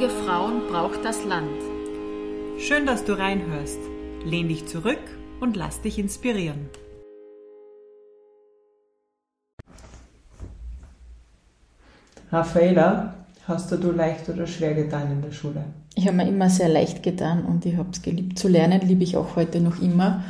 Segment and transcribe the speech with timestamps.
[0.00, 1.60] Mutige Frauen braucht das Land.
[2.58, 3.78] Schön, dass du reinhörst.
[4.24, 5.02] Lehn dich zurück
[5.40, 6.70] und lass dich inspirieren.
[12.32, 13.12] Raffaela,
[13.46, 15.64] hast du, du leicht oder schwer getan in der Schule?
[15.94, 19.04] Ich habe mir immer sehr leicht getan und ich habe es geliebt zu lernen, liebe
[19.04, 20.24] ich auch heute noch immer.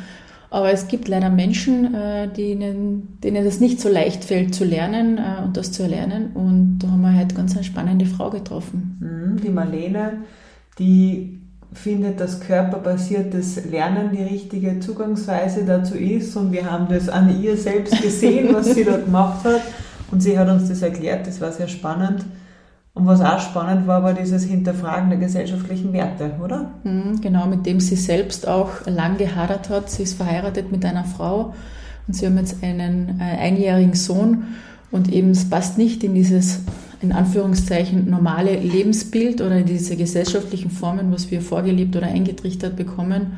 [0.51, 5.17] Aber es gibt leider Menschen, äh, denen, denen es nicht so leicht fällt zu lernen
[5.17, 6.31] äh, und das zu erlernen.
[6.33, 8.97] Und da haben wir halt ganz eine spannende Frau getroffen.
[8.99, 10.17] Mhm, die Marlene,
[10.77, 11.39] die
[11.71, 16.35] findet, dass körperbasiertes Lernen die richtige Zugangsweise dazu ist.
[16.35, 19.61] Und wir haben das an ihr selbst gesehen, was sie da gemacht hat.
[20.11, 22.25] Und sie hat uns das erklärt, das war sehr spannend.
[22.93, 26.71] Und was auch spannend war, war dieses Hinterfragen der gesellschaftlichen Werte, oder?
[26.83, 29.89] Mhm, genau, mit dem sie selbst auch lang gehadert hat.
[29.89, 31.53] Sie ist verheiratet mit einer Frau
[32.07, 34.43] und sie haben jetzt einen äh, einjährigen Sohn
[34.91, 36.63] und eben es passt nicht in dieses
[37.01, 43.37] in Anführungszeichen normale Lebensbild oder in diese gesellschaftlichen Formen, was wir vorgelebt oder eingetrichtert bekommen.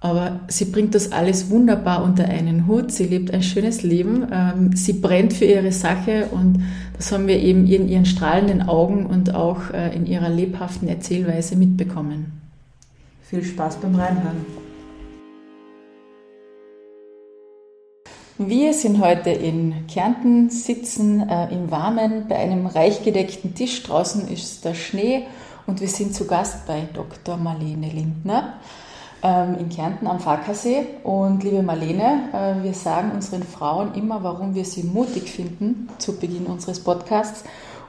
[0.00, 2.92] Aber sie bringt das alles wunderbar unter einen Hut.
[2.92, 4.26] Sie lebt ein schönes Leben.
[4.30, 6.62] Ähm, sie brennt für ihre Sache und
[6.96, 11.56] das haben wir eben in ihren strahlenden Augen und auch äh, in ihrer lebhaften Erzählweise
[11.56, 12.40] mitbekommen.
[13.22, 14.44] Viel Spaß beim Reinhören.
[18.38, 23.82] Wir sind heute in Kärnten, sitzen äh, im Warmen bei einem reich gedeckten Tisch.
[23.82, 25.22] Draußen ist der Schnee
[25.66, 27.38] und wir sind zu Gast bei Dr.
[27.38, 28.60] Marlene Lindner
[29.58, 30.86] in Kärnten am Farkasee.
[31.02, 36.16] Und liebe Marlene, äh, wir sagen unseren Frauen immer, warum wir sie mutig finden zu
[36.18, 37.44] Beginn unseres Podcasts.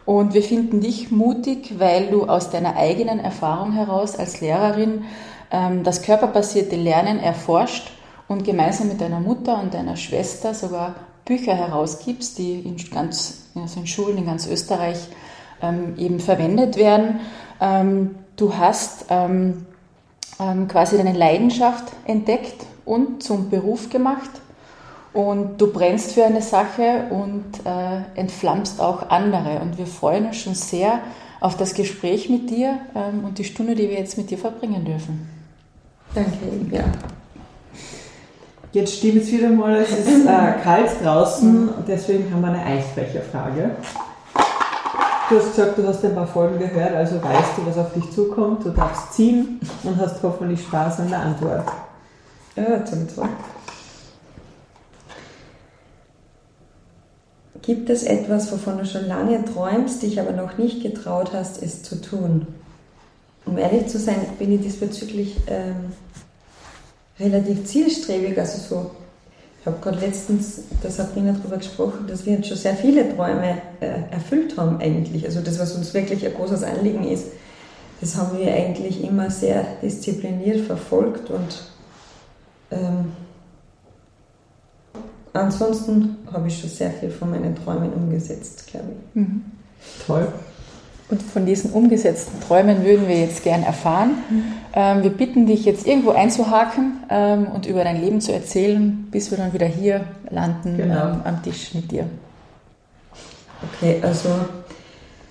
[0.06, 5.04] Und wir finden dich mutig, weil du aus deiner eigenen Erfahrung heraus als Lehrerin
[5.52, 7.92] ähm, das körperbasierte Lernen erforscht
[8.28, 10.96] und gemeinsam mit deiner Mutter und deiner Schwester sogar
[11.26, 15.08] Bücher herausgibst, die in, ganz, also in Schulen in ganz Österreich
[15.62, 17.20] ähm, eben verwendet werden.
[17.60, 19.06] Ähm, du hast
[20.40, 24.30] ähm, quasi deine Leidenschaft entdeckt und zum Beruf gemacht.
[25.14, 29.60] Und du brennst für eine Sache und äh, entflammst auch andere.
[29.62, 31.00] Und wir freuen uns schon sehr
[31.40, 34.86] auf das Gespräch mit dir ähm, und die Stunde, die wir jetzt mit dir verbringen
[34.86, 35.28] dürfen.
[36.14, 36.32] Danke,
[36.72, 36.84] ja.
[38.74, 42.64] Jetzt stimmt es wieder mal, es ist äh, kalt draußen und deswegen haben wir eine
[42.64, 43.72] Eisbecherfrage.
[45.30, 48.10] Du hast gesagt, du hast ein paar Folgen gehört, also weißt du, was auf dich
[48.12, 48.64] zukommt.
[48.64, 51.68] Du darfst ziehen und hast hoffentlich Spaß an der Antwort.
[52.56, 53.30] Ja, zum Zweck.
[57.62, 61.84] Gibt es etwas, wovon du schon lange träumst, dich aber noch nicht getraut hast, es
[61.84, 62.48] zu tun?
[63.46, 65.92] Um ehrlich zu sein, bin ich diesbezüglich ähm,
[67.20, 68.92] relativ zielstrebig, also so
[69.68, 74.12] habe gerade letztens der Sabrina darüber gesprochen, dass wir jetzt schon sehr viele Träume äh,
[74.12, 75.26] erfüllt haben eigentlich.
[75.26, 77.28] Also das, was uns wirklich ein großes Anliegen ist,
[78.02, 81.64] das haben wir eigentlich immer sehr diszipliniert verfolgt und
[82.72, 83.12] ähm,
[85.34, 89.16] ansonsten habe ich schon sehr viel von meinen Träumen umgesetzt, glaube ich.
[89.16, 89.42] Mhm.
[90.06, 90.28] Toll.
[91.10, 94.18] Und von diesen umgesetzten Träumen würden wir jetzt gern erfahren.
[94.30, 94.44] Mhm.
[94.74, 99.32] Ähm, wir bitten dich jetzt irgendwo einzuhaken ähm, und über dein Leben zu erzählen, bis
[99.32, 101.14] wir dann wieder hier landen genau.
[101.14, 102.06] ähm, am Tisch mit dir.
[103.74, 104.30] Okay, also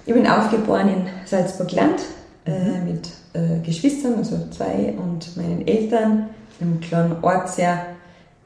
[0.07, 2.01] ich bin aufgeboren in Salzburg-Land
[2.47, 2.85] äh, mhm.
[2.87, 7.87] mit äh, Geschwistern, also zwei und meinen Eltern, im kleinen Ort sehr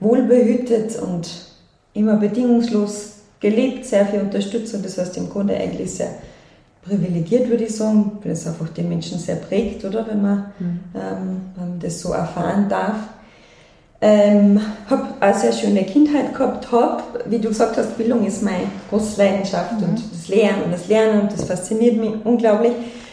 [0.01, 1.31] wohlbehütet und
[1.95, 4.83] immer bedingungslos gelebt, sehr viel Unterstützung.
[4.83, 6.11] Das heißt im Grunde eigentlich sehr
[6.83, 10.81] privilegiert, würde ich sagen, weil es einfach den Menschen sehr prägt, oder, wenn man mhm.
[10.95, 11.41] ähm,
[11.81, 12.97] das so erfahren darf.
[14.03, 14.59] Ähm,
[14.89, 19.21] habe eine sehr schöne Kindheit gehabt, habe, wie du gesagt hast, Bildung ist meine große
[19.21, 19.89] Leidenschaft mhm.
[19.89, 22.73] und das Lernen und das Lernen und das fasziniert mich unglaublich.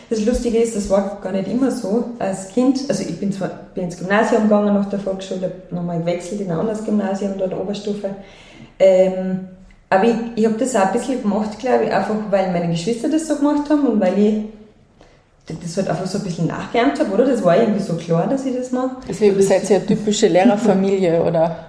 [0.09, 2.11] Das Lustige ist, das war gar nicht immer so.
[2.19, 5.99] Als Kind, also ich bin zwar bin ins Gymnasium gegangen nach der Volksschule, habe nochmal
[5.99, 8.11] gewechselt in ein anderes Gymnasium, dort Oberstufe.
[8.79, 9.49] Ähm,
[9.89, 13.09] aber ich, ich habe das auch ein bisschen gemacht, glaube ich, einfach weil meine Geschwister
[13.09, 14.43] das so gemacht haben und weil ich
[15.61, 17.25] das halt einfach so ein bisschen nachgeahmt habe, oder?
[17.25, 18.97] Das war irgendwie so klar, dass ich das mache.
[19.07, 21.67] Deswegen seid ihr eine typische Lehrerfamilie, oder?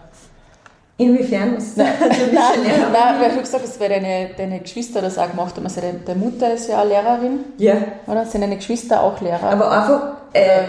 [0.96, 1.58] Inwiefern?
[1.76, 1.86] Nein,
[2.32, 5.64] nein, nein, weil du gesagt hast, weil deine, deine Geschwister das auch gemacht haben.
[5.64, 7.44] Also deine, deine Mutter ist ja auch Lehrerin.
[7.56, 7.76] Ja.
[8.08, 8.26] Oder?
[8.26, 9.44] Sind deine Geschwister auch Lehrer?
[9.44, 10.62] Aber einfach, äh,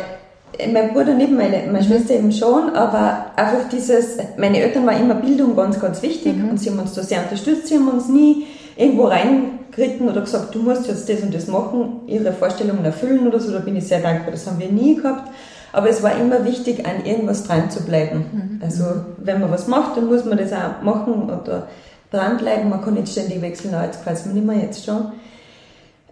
[0.74, 1.84] mein Bruder nicht, meine, meine mhm.
[1.84, 6.50] Schwester eben schon, aber einfach dieses, meine Eltern war immer Bildung ganz, ganz wichtig mhm.
[6.50, 10.56] und sie haben uns da sehr unterstützt, sie haben uns nie irgendwo reingeritten oder gesagt,
[10.56, 13.88] du musst jetzt das und das machen, ihre Vorstellungen erfüllen oder so, da bin ich
[13.88, 15.30] sehr dankbar, das haben wir nie gehabt.
[15.72, 18.26] Aber es war immer wichtig, an irgendwas dran zu bleiben.
[18.32, 18.62] Mhm.
[18.64, 18.84] Also,
[19.18, 21.68] wenn man was macht, dann muss man das auch machen oder
[22.12, 22.70] dranbleiben.
[22.70, 25.12] Man kann nicht ständig wechseln, jetzt gefällt es mir nicht mehr, jetzt schon.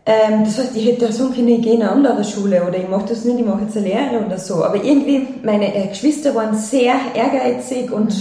[0.10, 2.88] Ähm, das heißt, ich hätte sagen können, ich gehe in eine andere Schule oder ich
[2.88, 4.64] mache das nicht, ich mache jetzt eine Lehre oder so.
[4.64, 8.16] Aber irgendwie, meine äh, Geschwister waren sehr ehrgeizig und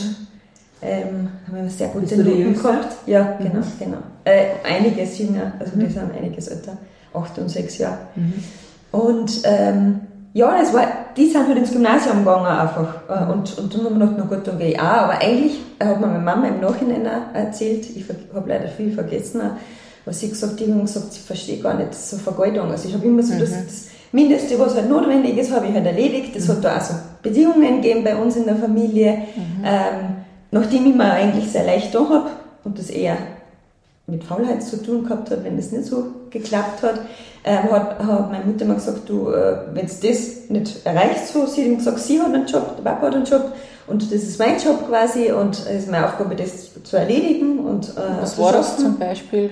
[0.83, 2.97] ähm, haben sehr gute Noten gehabt.
[3.07, 3.99] Ja, genau, genau.
[4.25, 6.77] Äh, einiges jünger, also die sind einiges älter,
[7.15, 7.99] acht und sechs Jahre.
[8.91, 10.01] Und ähm,
[10.33, 12.95] ja, das war, die sind halt ins Gymnasium gegangen einfach.
[13.09, 14.83] Äh, Und, und dann haben wir gedacht, na gut, dann gehe ich auch.
[14.83, 18.05] Aber eigentlich hat mir meine Mama im Nachhinein auch erzählt, ich
[18.35, 19.57] habe leider viel vergessen, auch,
[20.07, 22.71] was sie gesagt hat, die haben gesagt, sie verstehe gar nicht so Vergeudung.
[22.71, 25.85] Also ich habe immer so das, das Mindeste, was halt notwendig ist, habe ich halt
[25.85, 26.35] erledigt.
[26.35, 29.23] Es hat da auch so Bedingungen gegeben bei uns in der Familie,
[29.65, 30.17] ähm,
[30.53, 32.31] nachdem ich mir eigentlich sehr leicht da habe
[32.65, 33.17] und das eher
[34.07, 37.01] mit Faulheit zu tun gehabt hat, wenn das nicht so geklappt hat,
[37.43, 41.47] ähm, hat, hat meine Mutter mal gesagt, du, äh, wenn es das nicht erreicht so,
[41.47, 43.53] sie hat ihm gesagt, sie hat einen Job, der Papa hat einen Job
[43.89, 47.89] und das ist mein Job quasi und es ist meine Aufgabe, das zu erledigen und
[47.89, 49.51] äh, Was war das zum Beispiel?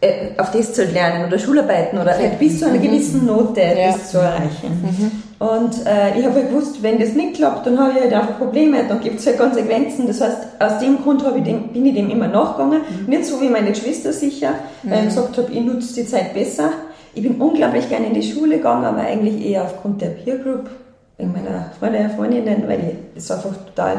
[0.00, 3.92] Äh, auf das zu lernen oder Schularbeiten oder halt bis zu einer gewissen Note Ja.
[3.92, 5.22] das zu erreichen.
[5.38, 8.38] Und äh, ich habe halt gewusst, wenn das nicht klappt, dann habe ich halt einfach
[8.38, 10.06] Probleme, dann gibt es halt Konsequenzen.
[10.06, 12.82] Das heißt, aus dem Grund ich dem, bin ich dem immer nachgegangen.
[13.06, 16.70] Nicht so wie meine Geschwister sicher, weil ich gesagt habe, ich nutze die Zeit besser.
[17.14, 20.70] Ich bin unglaublich gerne in die Schule gegangen, aber eigentlich eher aufgrund der Peer Group,
[21.16, 23.96] wegen meiner Freunde, Freundinnen, weil ich das einfach total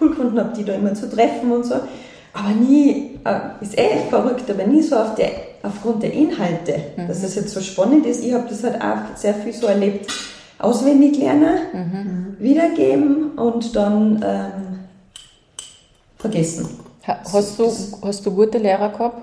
[0.00, 1.74] cool gefunden habe, die da immer zu treffen und so.
[2.32, 5.30] Aber nie, äh, ist eh verrückt, aber nie so auf der,
[5.64, 6.74] aufgrund der Inhalte,
[7.08, 8.22] dass das jetzt so spannend ist.
[8.24, 10.10] Ich habe das halt auch sehr viel so erlebt.
[10.58, 14.78] Auswendig lernen, wiedergeben und dann ähm,
[16.18, 16.68] vergessen.
[17.06, 17.70] Ha- Hast du,
[18.02, 19.22] hast du gute Lehrer gehabt?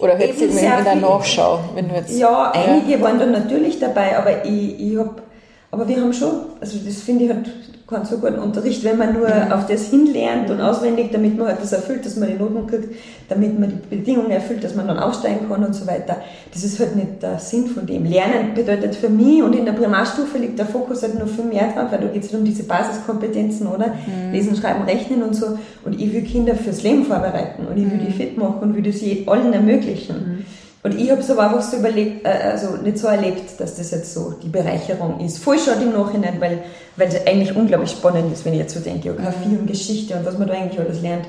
[0.00, 0.94] Oder hättest du in der.
[0.96, 2.16] Nachschau, wenn du jetzt.
[2.18, 5.22] Ja, einige waren dann natürlich dabei, aber ich, ich hab,
[5.70, 6.30] aber wir haben schon,
[6.60, 7.48] also das finde ich halt
[7.90, 11.60] keinen so guten Unterricht, wenn man nur auf das hinlernt und auswendig, damit man halt
[11.60, 12.94] das erfüllt, dass man die Noten kriegt,
[13.28, 16.16] damit man die Bedingungen erfüllt, dass man dann aufsteigen kann und so weiter.
[16.52, 18.04] Das ist halt nicht der Sinn von dem.
[18.04, 21.72] Lernen bedeutet für mich und in der Primarstufe liegt der Fokus halt nur viel mehr
[21.72, 23.94] drauf, weil da geht es um diese Basiskompetenzen, oder?
[24.32, 25.58] Lesen, Schreiben, Rechnen und so.
[25.84, 28.82] Und ich will Kinder fürs Leben vorbereiten und ich will die fit machen und will
[28.82, 30.44] das allen ermöglichen.
[30.82, 33.90] Und ich habe es aber einfach so überlegt, äh, also nicht so erlebt, dass das
[33.90, 35.38] jetzt so die Bereicherung ist.
[35.38, 36.62] Voll schon im Nachhinein, weil,
[36.96, 40.24] weil es eigentlich unglaublich spannend ist, wenn ich jetzt so denke, Geografie und Geschichte und
[40.24, 41.26] was man da eigentlich alles lernt.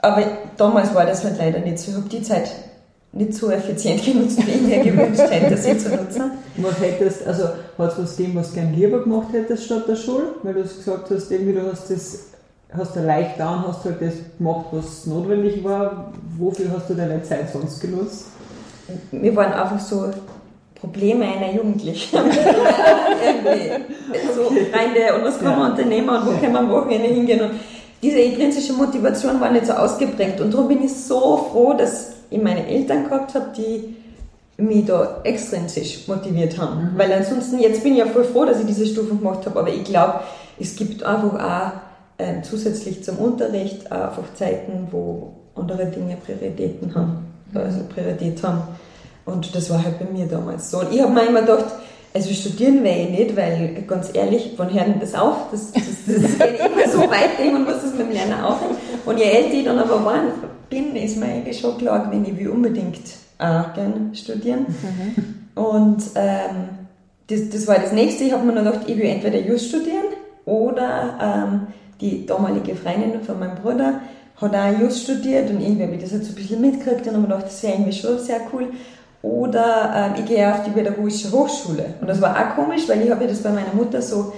[0.00, 0.22] Aber
[0.56, 1.90] damals war das halt leider nicht so.
[1.90, 2.50] Ich habe die Zeit
[3.12, 6.30] nicht so effizient genutzt, wie ich mir gewünscht hätte, sie zu nutzen.
[6.56, 7.44] Was hättest, also
[7.76, 10.34] hat es was gegeben, was du gern lieber gemacht hättest statt der Schule?
[10.42, 12.18] Weil du hast gesagt hast, irgendwie du hast das,
[12.72, 16.12] hast du leicht da und hast halt das gemacht, was notwendig war.
[16.38, 18.26] Wofür hast du deine Zeit sonst genutzt?
[19.10, 20.10] Wir waren einfach so
[20.74, 22.16] Probleme einer Jugendlichen.
[22.16, 23.84] Irgendwie
[24.34, 27.40] so Freunde und was kann man unternehmen und wo kann man am Wochenende hingehen.
[27.40, 27.50] Und
[28.02, 30.40] diese intrinsische Motivation war nicht so ausgeprägt.
[30.40, 33.96] Und darum bin ich so froh, dass ich meine Eltern gehabt habe, die
[34.58, 36.92] mich da extrinsisch motiviert haben.
[36.96, 39.68] Weil ansonsten, jetzt bin ich ja voll froh, dass ich diese Stufen gemacht habe, aber
[39.68, 40.20] ich glaube,
[40.58, 41.72] es gibt einfach auch
[42.18, 47.25] ähm, zusätzlich zum Unterricht einfach Zeiten, wo andere Dinge Prioritäten haben,
[47.60, 48.62] also Priorität haben.
[49.24, 50.80] Und das war halt bei mir damals so.
[50.80, 51.66] Und ich habe mir immer gedacht,
[52.14, 55.50] also studieren werde ich nicht, weil ganz ehrlich, wann hört das auf?
[55.50, 58.76] Das, das, das geht immer so weit und muss das mit dem Lernen aufhören.
[59.04, 60.22] Und je älter ich dann aber war,
[60.70, 63.02] bin, ist mir eigentlich schon klar gewesen, ich will unbedingt
[63.38, 64.66] auch gerne studieren.
[65.54, 66.68] Und ähm,
[67.26, 68.24] das, das war das nächste.
[68.24, 70.06] Ich habe mir dann gedacht, ich will entweder Just studieren
[70.44, 71.66] oder ähm,
[72.00, 74.00] die damalige Freundin von meinem Bruder
[74.40, 77.14] hat auch Just studiert und irgendwie habe ich das halt so ein bisschen mitgekriegt und
[77.14, 78.68] habe mir gedacht, das wäre irgendwie schon sehr cool.
[79.22, 81.94] Oder ähm, ich gehe auf die pädagogische Hochschule.
[82.00, 84.32] Und das war auch komisch, weil ich habe ja das bei meiner Mutter so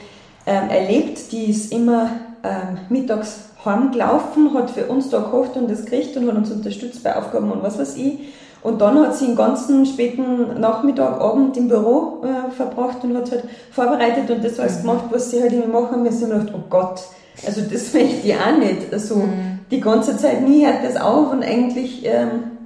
[0.46, 2.10] ähm, erlebt, die ist immer
[2.42, 7.02] ähm, mittags heimgelaufen, hat für uns da gekocht und das gekriegt und hat uns unterstützt
[7.02, 8.20] bei Aufgaben und was weiß ich.
[8.62, 13.30] Und dann hat sie den ganzen späten Nachmittag, Abend im Büro äh, verbracht und hat
[13.30, 16.32] halt vorbereitet und das alles gemacht, was sie halt irgendwie machen müssen.
[16.32, 17.02] Und ich gedacht, oh Gott,
[17.46, 18.92] also das möchte ich auch nicht.
[18.92, 19.22] Also
[19.70, 22.58] die ganze Zeit nie hört das auf und eigentlich ähm,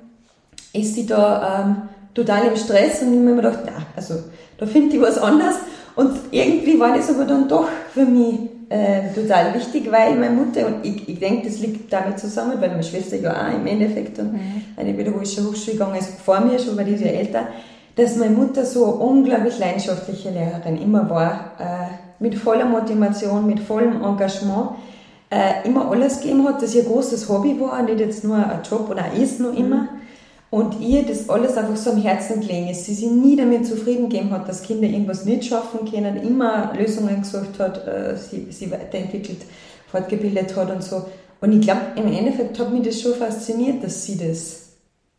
[0.73, 1.77] ist sie da ähm,
[2.15, 4.15] total im Stress und ich habe mir gedacht, na, also
[4.59, 5.57] da finde ich was anderes.
[5.95, 8.39] Und irgendwie war das aber dann doch für mich
[8.71, 12.71] äh, total wichtig, weil meine Mutter, und ich, ich denke, das liegt damit zusammen, weil
[12.71, 14.41] meine Schwester ja auch im Endeffekt an
[14.77, 17.49] eine pädagogische Hochschule gegangen ist, vor mir schon, weil die ist ja älter,
[17.97, 23.61] dass meine Mutter so eine unglaublich leidenschaftliche Lehrerin immer war, äh, mit voller Motivation, mit
[23.61, 24.71] vollem Engagement,
[25.33, 28.91] äh, immer alles gegeben hat, dass ihr großes Hobby war, nicht jetzt nur ein Job
[28.91, 29.89] oder ist nur immer.
[30.51, 32.85] Und ihr das alles einfach so am Herzen gelegen ist.
[32.85, 37.23] Sie sich nie damit zufrieden gegeben hat, dass Kinder irgendwas nicht schaffen können, immer Lösungen
[37.23, 39.39] gesucht hat, äh, sie, sie weiterentwickelt,
[39.91, 41.07] fortgebildet hat und so.
[41.41, 44.63] Und ich glaube, im Endeffekt hat mich das schon fasziniert, dass sie das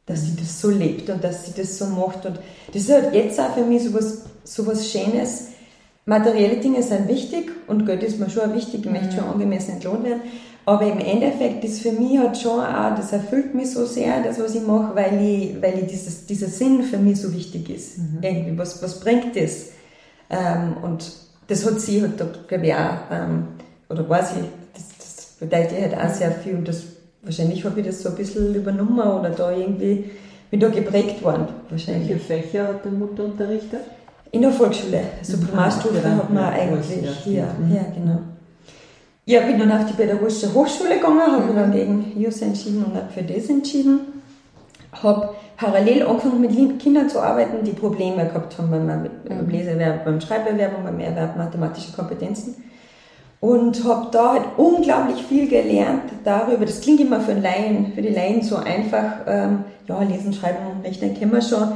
[0.06, 2.26] dass sie das so lebt und dass sie das so macht.
[2.26, 2.38] Und
[2.74, 5.48] das ist halt jetzt auch für mich so was, so was Schönes.
[6.06, 10.04] Materielle Dinge sind wichtig und Geld ist mir schon wichtig, ich möchte schon angemessen entlohnt
[10.04, 10.22] werden.
[10.66, 14.40] Aber im Endeffekt ist für mich halt schon auch, das erfüllt mich so sehr, das,
[14.40, 17.98] was ich mache, weil ich, weil ich dieses, dieser Sinn für mich so wichtig ist.
[17.98, 18.20] Mhm.
[18.22, 19.72] Irgendwie, was, was bringt das?
[20.30, 21.12] Ähm, und
[21.48, 22.18] das hat sie halt,
[22.48, 23.48] glaube ich, auch, ähm,
[23.90, 26.84] oder weiß ich, das, das bedeutet halt auch sehr viel und das,
[27.22, 30.12] wahrscheinlich habe ich das so ein bisschen übernommen oder da irgendwie,
[30.50, 32.10] bin da geprägt worden, wahrscheinlich.
[32.10, 33.82] Welche Fächer hat deine Mutter unterrichtet?
[34.34, 35.42] In der Volksschule, also Mhm.
[35.48, 37.76] Primarstufe Ja, hat man ja, eigentlich ja, hier, mhm.
[37.76, 38.20] ja, genau.
[39.26, 42.96] Ja, bin dann auf die Pädagogische Hochschule gegangen, habe mich dann gegen JUS entschieden und
[42.96, 44.00] habe für das entschieden.
[44.92, 50.20] Habe parallel angefangen mit Kindern zu arbeiten, die Probleme gehabt haben beim, beim Leseerwerb, beim
[50.20, 52.56] Schreiberwerb und beim Erwerb mathematischer Kompetenzen.
[53.40, 56.66] Und habe da halt unglaublich viel gelernt darüber.
[56.66, 59.26] Das klingt immer für, einen Laien, für die Laien so einfach.
[59.28, 61.74] Ähm, ja, lesen, schreiben und rechnen kennen wir schon.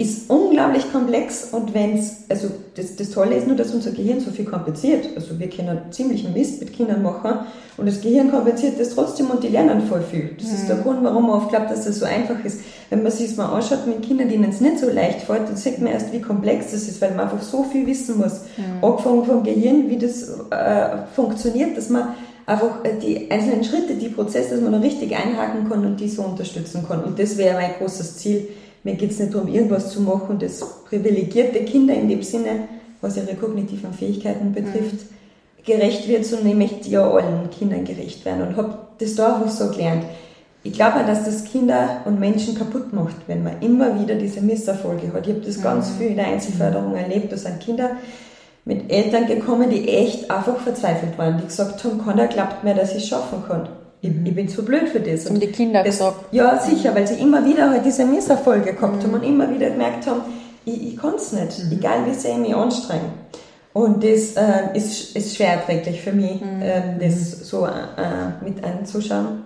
[0.00, 4.30] Ist unglaublich komplex und wenn's, also das, das Tolle ist nur, dass unser Gehirn so
[4.30, 5.10] viel kompliziert.
[5.14, 7.40] Also wir können ziemlichen Mist mit Kindern machen
[7.76, 10.30] und das Gehirn kompliziert das trotzdem und die lernen voll viel.
[10.40, 12.60] Das ist der Grund, warum man oft glaubt, dass das so einfach ist.
[12.88, 15.56] Wenn man sich das mal anschaut mit Kindern, denen es nicht so leicht fällt, dann
[15.56, 18.40] sieht man erst, wie komplex das ist, weil man einfach so viel wissen muss.
[18.80, 22.14] Angefangen vom Gehirn, wie das äh, funktioniert, dass man
[22.46, 26.08] einfach äh, die einzelnen Schritte, die Prozesse, dass man da richtig einhaken kann und die
[26.08, 27.04] so unterstützen kann.
[27.04, 28.48] Und das wäre mein großes Ziel.
[28.82, 32.68] Mir geht es nicht darum, irgendwas zu machen, das privilegierte Kinder in dem Sinne,
[33.00, 35.06] was ihre kognitiven Fähigkeiten betrifft,
[35.64, 39.50] gerecht wird, sondern ich möchte ja allen Kindern gerecht werden und habe das da einfach
[39.50, 40.04] so gelernt.
[40.62, 44.42] Ich glaube auch, dass das Kinder und Menschen kaputt macht, wenn man immer wieder diese
[44.42, 45.26] Misserfolge hat.
[45.26, 47.32] Ich habe das ganz viel in der Einzelförderung erlebt.
[47.32, 47.92] Da sind Kinder
[48.66, 52.90] mit Eltern gekommen, die echt einfach verzweifelt waren, die gesagt haben, keiner glaubt mehr, dass
[52.90, 53.68] ich es schaffen kann.
[54.02, 55.26] Ich, ich bin zu blöd für das.
[55.26, 56.32] Haben die Kinder das, gesagt?
[56.32, 60.06] Ja, sicher, weil sie immer wieder halt diese Misserfolge gehabt haben und immer wieder gemerkt
[60.06, 60.22] haben,
[60.64, 63.12] ich, ich kann es nicht, egal wie sehr ich mich anstrenge.
[63.72, 67.70] Und das äh, ist, ist schwer erträglich für mich, ähm, das so äh,
[68.42, 69.44] mit anzuschauen.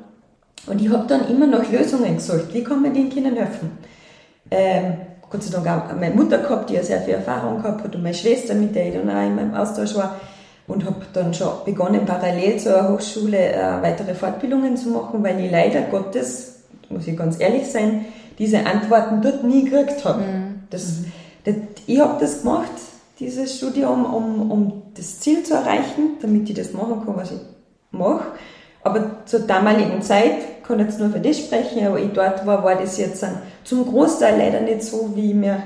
[0.66, 2.52] Und ich habe dann immer noch Lösungen gesucht.
[2.52, 3.72] Wie kann man den Kindern helfen?
[4.50, 4.94] Ähm,
[5.28, 8.02] Gott sei Dank auch meine Mutter gehabt, die ja sehr viel Erfahrung gehabt hat und
[8.02, 10.16] meine Schwester, mit der ich dann auch in meinem Austausch war.
[10.66, 15.50] Und habe dann schon begonnen, parallel zur Hochschule äh, weitere Fortbildungen zu machen, weil ich
[15.50, 18.06] leider Gottes, muss ich ganz ehrlich sein,
[18.38, 20.22] diese Antworten dort nie gekriegt habe.
[20.70, 21.00] Das,
[21.44, 21.54] das,
[21.86, 22.72] ich habe das gemacht,
[23.20, 27.38] dieses Studium, um, um das Ziel zu erreichen, damit ich das machen kann, was ich
[27.90, 28.24] mache.
[28.82, 32.76] Aber zur damaligen Zeit, kann jetzt nur für das sprechen, aber ich dort war, war
[32.76, 35.62] das jetzt ein, zum Großteil leider nicht so, wie ich mir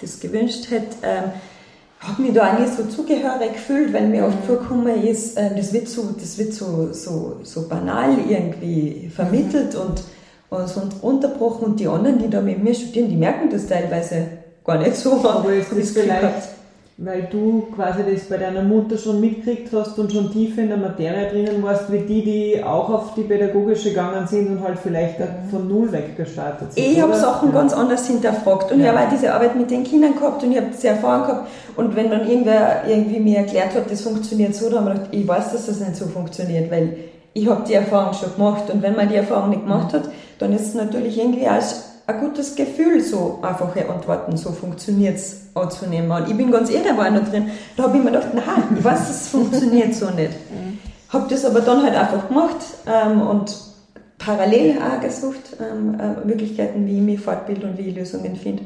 [0.00, 0.96] das gewünscht hätte.
[1.02, 1.24] Ähm,
[2.00, 5.72] habe mich da auch nicht so zugehörig gefühlt, weil mir oft vorgekommen ist, äh, das
[5.72, 10.02] wird so, das wird so, so, so banal irgendwie vermittelt und,
[10.48, 14.28] und so unterbrochen und die anderen, die da mit mir studieren, die merken das teilweise
[14.64, 15.12] gar nicht so.
[15.28, 16.59] Aber ich das vielleicht.
[17.02, 20.76] Weil du quasi das bei deiner Mutter schon mitgekriegt hast und schon tief in der
[20.76, 25.16] Materie drinnen warst, wie die, die auch auf die pädagogische gegangen sind und halt vielleicht
[25.50, 26.84] von Null weg gestartet sind.
[26.86, 27.14] Ich habe?
[27.14, 27.54] Sachen Ja.
[27.54, 28.84] ganz anders hinterfragt und Ja.
[28.84, 31.48] ich habe auch diese Arbeit mit den Kindern gehabt und ich habe diese Erfahrung gehabt
[31.76, 35.14] und wenn dann irgendwer irgendwie mir erklärt hat, das funktioniert so, dann habe ich gedacht,
[35.14, 36.96] ich weiß, dass das nicht so funktioniert, weil
[37.32, 40.02] ich habe die Erfahrung schon gemacht und wenn man die Erfahrung nicht gemacht hat,
[40.38, 41.62] dann ist es natürlich irgendwie auch
[42.14, 46.10] ein gutes Gefühl, so einfache Antworten, so funktioniert es anzunehmen.
[46.10, 48.76] Und ich bin ganz ehrlich, da war noch drin, da habe ich mir gedacht, nein,
[48.76, 50.32] ich weiß, das funktioniert so nicht.
[51.08, 53.56] Habe das aber dann halt einfach gemacht ähm, und
[54.18, 58.62] parallel auch gesucht, ähm, äh, Möglichkeiten, wie ich mich fortbilde und wie ich Lösungen finde.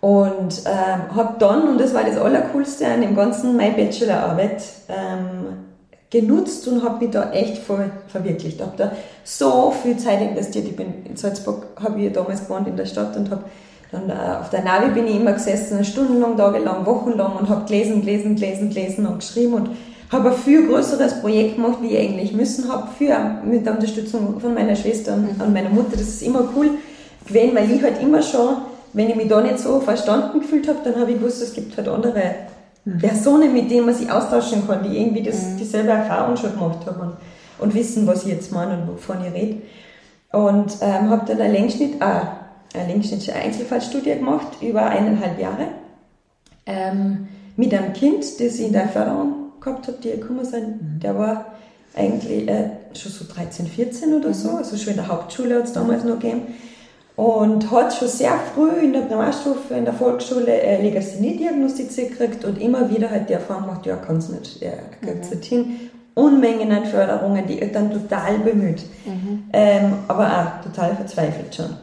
[0.00, 5.65] Und ähm, habe dann, und das war das Allercoolste an dem Ganzen, meine Bachelorarbeit ähm,
[6.10, 8.60] genutzt und habe mich da echt voll verwirklicht.
[8.60, 8.92] Habe da
[9.24, 10.66] so viel Zeit investiert.
[10.66, 13.44] Ich bin in Salzburg, habe ich damals gewohnt in der Stadt und habe
[13.92, 18.00] dann äh, auf der Navi bin ich immer gesessen, stundenlang, tagelang, wochenlang und habe gelesen,
[18.00, 19.70] gelesen, gelesen, gelesen und geschrieben und
[20.10, 24.40] habe ein viel größeres Projekt gemacht, wie ich eigentlich müssen habe, für, mit der Unterstützung
[24.40, 25.92] von meiner Schwester und, und meiner Mutter.
[25.92, 26.70] Das ist immer cool
[27.26, 28.56] gewesen, weil ich halt immer schon,
[28.92, 31.76] wenn ich mich da nicht so verstanden gefühlt habe, dann habe ich gewusst, es gibt
[31.76, 32.34] halt andere
[33.00, 37.00] Personen, mit denen man sich austauschen kann, die irgendwie das, dieselbe Erfahrung schon gemacht haben
[37.00, 37.16] und,
[37.58, 39.62] und wissen, was ich jetzt meine und wovon ich rede.
[40.32, 45.68] Und ähm, habe dann einen Längsschnitt, äh, eine längsschnittsche Einzelfallstudie gemacht, über eineinhalb Jahre,
[46.66, 51.00] ähm, mit einem Kind, das ich in der Förderung gehabt habe, die gekommen sind.
[51.02, 51.46] Der war
[51.96, 55.72] eigentlich äh, schon so 13, 14 oder so, also schon in der Hauptschule hat es
[55.72, 56.54] damals noch gegeben.
[57.16, 62.44] Und hat schon sehr früh in der Primarstufe, in der Volksschule äh, Legasthenie diagnostiziert gekriegt
[62.44, 65.44] und immer wieder halt die Erfahrung gemacht, ja, kann es nicht, er kriegt es nicht
[65.46, 65.90] hin.
[66.14, 68.82] Unmengen an Förderungen, die Eltern total bemüht,
[69.52, 71.76] ähm, aber auch total verzweifelt schon.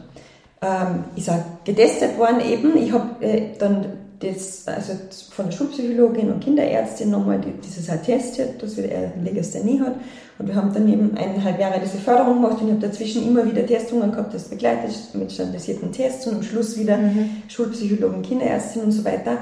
[0.60, 3.86] Ähm, ich sage, getestet worden eben, ich habe äh, dann
[4.20, 4.92] das, also
[5.30, 9.96] von der Schulpsychologin und Kinderärztin nochmal dieses attestiert, dass er Legasthenie hat.
[10.38, 13.44] Und wir haben dann eben eineinhalb Jahre diese Förderung gemacht und ich habe dazwischen immer
[13.44, 17.30] wieder Testungen gehabt, das begleitet mit standardisierten Tests und am Schluss wieder mhm.
[17.48, 19.38] Schulpsychologen, Kinderärztin und so weiter.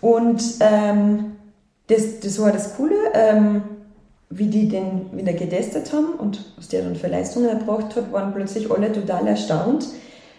[0.00, 1.32] Und ähm,
[1.86, 3.62] das, das war das Coole, ähm,
[4.30, 8.34] wie die den wieder getestet haben und was der dann für Leistungen erbracht hat, waren
[8.34, 9.86] plötzlich alle total erstaunt,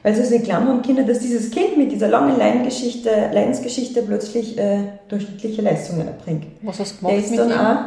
[0.05, 4.55] weil sie sich glauben haben Kinder, dass dieses Kind mit dieser langen Leidensgeschichte, Leidensgeschichte plötzlich
[4.55, 4.77] äh,
[5.09, 6.45] durchschnittliche Leistungen erbringt.
[6.61, 7.57] Was hast du gemacht Der ist mit dann ihm?
[7.57, 7.77] auch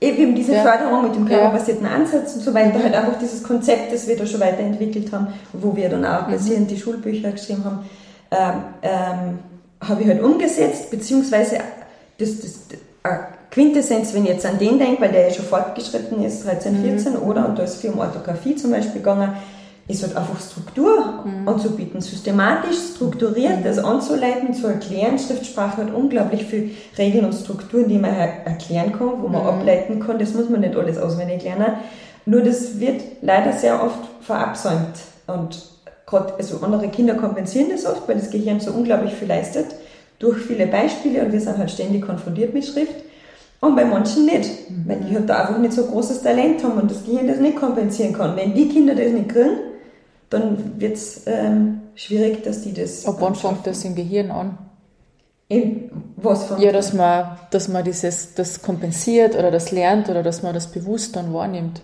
[0.00, 0.62] eben diese Ja.
[0.62, 2.82] Förderung mit dem körperbasierten Ansatz und so weiter, Mhm.
[2.84, 6.06] halt einfach dieses Konzept, das wir da schon weiterentwickelt haben, wo wir dann Mhm.
[6.06, 7.78] auch basierend die Schulbücher geschrieben haben,
[8.30, 9.38] ähm, ähm,
[9.88, 11.58] habe ich halt umgesetzt, beziehungsweise
[12.18, 12.50] das, das,
[13.02, 13.16] äh,
[13.50, 17.16] Quintessenz, wenn ich jetzt an den denke, weil der ja schon fortgeschritten ist, 13, 14,
[17.16, 19.30] oder, und da ist viel um Orthographie zum Beispiel gegangen,
[19.86, 25.18] ist halt einfach Struktur anzubieten, systematisch, strukturiert das anzuleiten, zu erklären.
[25.18, 30.00] Schriftsprache hat unglaublich viel Regeln und Strukturen, die man er- erklären kann, wo man ableiten
[30.00, 30.18] kann.
[30.18, 31.74] Das muss man nicht alles auswendig lernen.
[32.24, 34.96] Nur das wird leider sehr oft verabsäumt.
[35.26, 35.62] Und
[36.06, 39.66] gerade, also andere Kinder kompensieren das oft, weil das Gehirn so unglaublich viel leistet,
[40.18, 42.94] durch viele Beispiele und wir sind halt ständig konfrontiert mit Schrift.
[43.60, 44.48] Und bei manchen nicht,
[44.86, 47.56] weil die halt da einfach nicht so großes Talent haben und das Gehirn das nicht
[47.56, 48.36] kompensieren kann.
[48.36, 49.56] Wenn die Kinder das nicht kriegen,
[50.34, 53.06] dann wird es ähm, schwierig, dass die das.
[53.06, 54.58] Ab wann fängt das im Gehirn an?
[55.48, 56.60] In, was von?
[56.60, 60.66] Ja, dass man, dass man dieses, das kompensiert oder das lernt oder dass man das
[60.66, 61.80] bewusst dann wahrnimmt.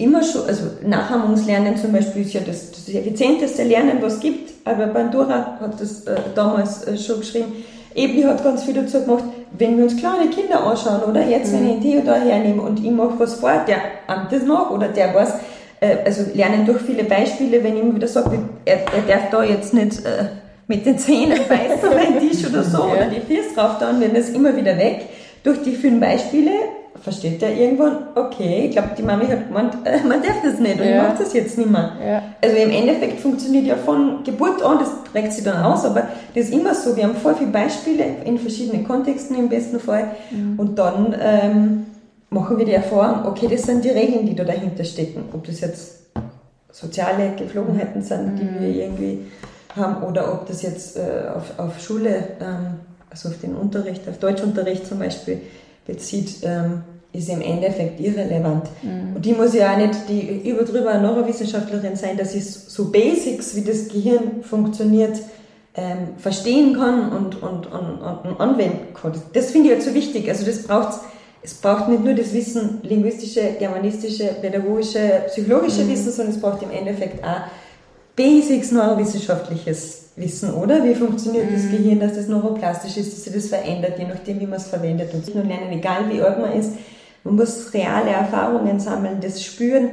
[0.00, 4.50] immer schon, also Nachahmungslernen zum Beispiel ist ja das, das effizienteste Lernen, was es gibt.
[4.64, 7.52] Aber Bandura hat das äh, damals äh, schon geschrieben.
[7.94, 9.24] Ebli hat ganz viel dazu gemacht,
[9.58, 12.90] wenn wir uns kleine Kinder anschauen, oder jetzt, wenn ich einen Theodor hernehme und ich
[12.90, 15.34] mache was vor, der ahmt das nach oder der weiß,
[16.04, 19.72] also lernen durch viele Beispiele, wenn ich immer wieder sage, er, er darf da jetzt
[19.72, 20.24] nicht äh,
[20.66, 22.84] mit den Zähnen beißen, beim Tisch oder so, Ja.
[22.94, 25.06] oder die Füße drauf da und werden das immer wieder weg.
[25.42, 26.50] Durch die vielen Beispiele
[27.02, 30.74] versteht er irgendwann, okay, ich glaube, die Mami hat gemeint, äh, man darf das nicht
[30.74, 31.04] und ich Ja.
[31.04, 31.92] mache das jetzt nicht mehr.
[32.06, 32.22] Ja.
[32.42, 36.44] Also im Endeffekt funktioniert ja von Geburt an, das trägt sich dann aus, aber das
[36.44, 36.94] ist immer so.
[36.96, 40.08] Wir haben voll viele Beispiele in verschiedenen Kontexten im besten Fall
[40.58, 41.86] und dann ähm,
[42.30, 45.24] machen wir die Erfahrung, okay, das sind die Regeln, die da dahinter stecken.
[45.32, 46.00] Ob das jetzt
[46.72, 49.26] soziale Geflogenheiten sind, die wir irgendwie
[49.76, 54.18] haben oder ob das jetzt äh, auf, auf Schule, ähm, also auf den Unterricht, auf
[54.18, 55.40] Deutschunterricht zum Beispiel
[55.86, 58.68] bezieht, ähm, ist im Endeffekt irrelevant.
[59.16, 63.56] Und die muss ja auch nicht die über drüber Neurowissenschaftlerin sein, dass ich so Basics,
[63.56, 65.18] wie das Gehirn funktioniert,
[65.74, 69.12] ähm, verstehen kann und, und, und, und anwenden kann.
[69.12, 70.28] Das, das finde ich halt so wichtig.
[70.28, 71.00] Also das braucht
[71.42, 76.70] es braucht nicht nur das Wissen, linguistische, germanistische, pädagogische, psychologische Wissen, sondern es braucht im
[76.70, 77.42] Endeffekt auch
[78.14, 80.84] Basics neurowissenschaftliches Wissen, oder?
[80.84, 84.46] Wie funktioniert das Gehirn, dass das neuroplastisch ist, dass sich das verändert, je nachdem, wie
[84.46, 85.14] man es verwendet.
[85.14, 86.72] Und nur lernen, egal wie alt man ist,
[87.24, 89.90] man muss reale Erfahrungen sammeln, das spüren.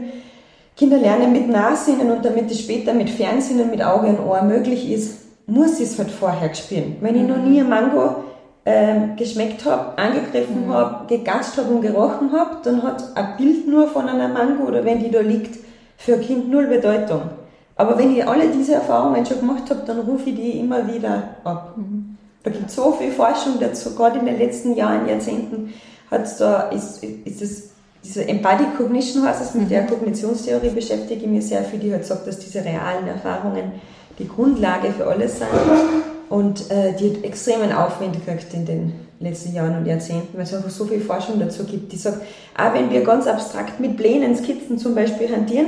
[0.76, 4.92] Kinder lernen mit Nahsinnen und damit es später mit Fernsinnen, mit Auge und Ohr möglich
[4.92, 6.98] ist, muss ich es halt vorher spüren.
[7.00, 8.24] Wenn ich noch nie ein Mango
[8.69, 13.88] ähm, geschmeckt habe, angegriffen habe, gegatscht habe und gerochen habe, dann hat ein Bild nur
[13.88, 15.58] von einer Mango oder wenn die da liegt,
[15.95, 17.21] für ein Kind null Bedeutung.
[17.77, 21.30] Aber wenn ich alle diese Erfahrungen schon gemacht habe, dann rufe ich die immer wieder
[21.45, 21.75] ab.
[22.43, 25.73] Da gibt es so viel Forschung dazu, gerade in den letzten Jahren, Jahrzehnten
[26.12, 27.69] hat's da, ist, ist es,
[28.03, 32.06] diese Embodied Cognition heißt es, mit der Kognitionstheorie beschäftige ich mich sehr viel, die halt
[32.06, 33.71] sagt, dass diese realen Erfahrungen
[34.19, 35.47] die Grundlage für alles sind.
[36.30, 40.54] Und äh, die hat extremen Aufwind gekriegt in den letzten Jahren und Jahrzehnten, weil es
[40.54, 42.22] einfach so viel Forschung dazu gibt, die sagt,
[42.58, 45.68] auch wenn wir ganz abstrakt mit Plänen, Skizzen zum Beispiel hantieren,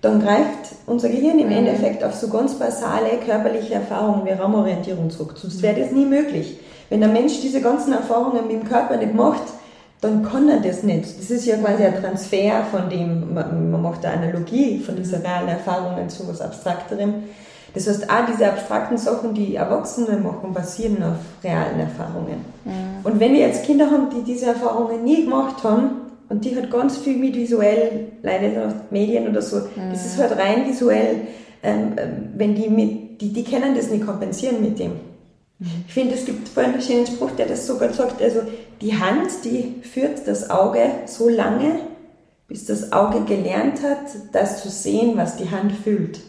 [0.00, 5.34] dann greift unser Gehirn im Endeffekt auf so ganz basale körperliche Erfahrungen wie Raumorientierung zurück.
[5.36, 6.58] Sonst wäre das nie möglich.
[6.88, 9.42] Wenn der Mensch diese ganzen Erfahrungen mit dem Körper nicht macht,
[10.00, 11.18] dann kann er das nicht.
[11.18, 15.48] Das ist ja quasi ein Transfer von dem, man, macht eine Analogie von diesen realen
[15.48, 17.24] Erfahrungen zu was Abstrakterem.
[17.74, 22.44] Das heißt, auch diese abstrakten Sachen, die Erwachsene machen, basieren auf realen Erfahrungen.
[23.04, 25.90] Und wenn wir jetzt Kinder haben, die diese Erfahrungen nie gemacht haben,
[26.28, 30.38] und die hat ganz viel mit visuell, leider durch Medien oder so, das ist halt
[30.38, 31.22] rein visuell,
[31.62, 34.92] ähm, ähm, wenn die mit, die, die können das nicht kompensieren mit dem.
[35.86, 38.40] Ich finde, es gibt vorhin einen schönen Spruch, der das sogar sagt, also
[38.80, 41.80] die Hand, die führt das Auge so lange,
[42.48, 46.20] bis das Auge gelernt hat, das zu sehen, was die Hand fühlt.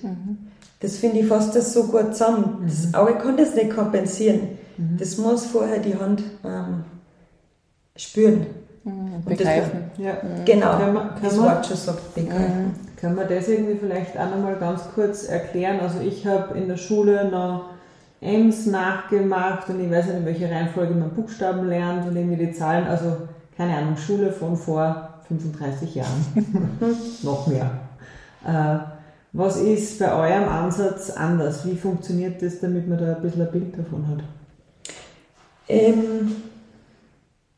[0.82, 2.64] Das finde ich fast das so gut zusammen.
[2.66, 4.58] Das Auge kann das nicht kompensieren.
[4.98, 6.84] Das muss vorher die Hand ähm,
[7.96, 8.48] spüren.
[8.84, 9.80] Mhm, Und das- begreifen.
[9.98, 10.14] Ja.
[10.46, 12.72] Genau, Können wir, das können wir, Wort schon sagt, begreifen.
[13.00, 15.80] können wir das irgendwie vielleicht auch nochmal ganz kurz erklären?
[15.82, 17.66] Also ich habe in der Schule noch
[18.22, 22.54] Ems nachgemacht und ich weiß nicht, in welcher Reihenfolge man Buchstaben lernt und irgendwie die
[22.54, 23.18] Zahlen, also
[23.56, 26.26] keine Ahnung, Schule von vor 35 Jahren.
[27.24, 27.70] noch mehr.
[28.48, 28.78] Äh,
[29.34, 31.66] was ist bei eurem Ansatz anders?
[31.66, 34.24] Wie funktioniert das, damit man da ein bisschen ein Bild davon hat?
[35.70, 36.36] Ähm,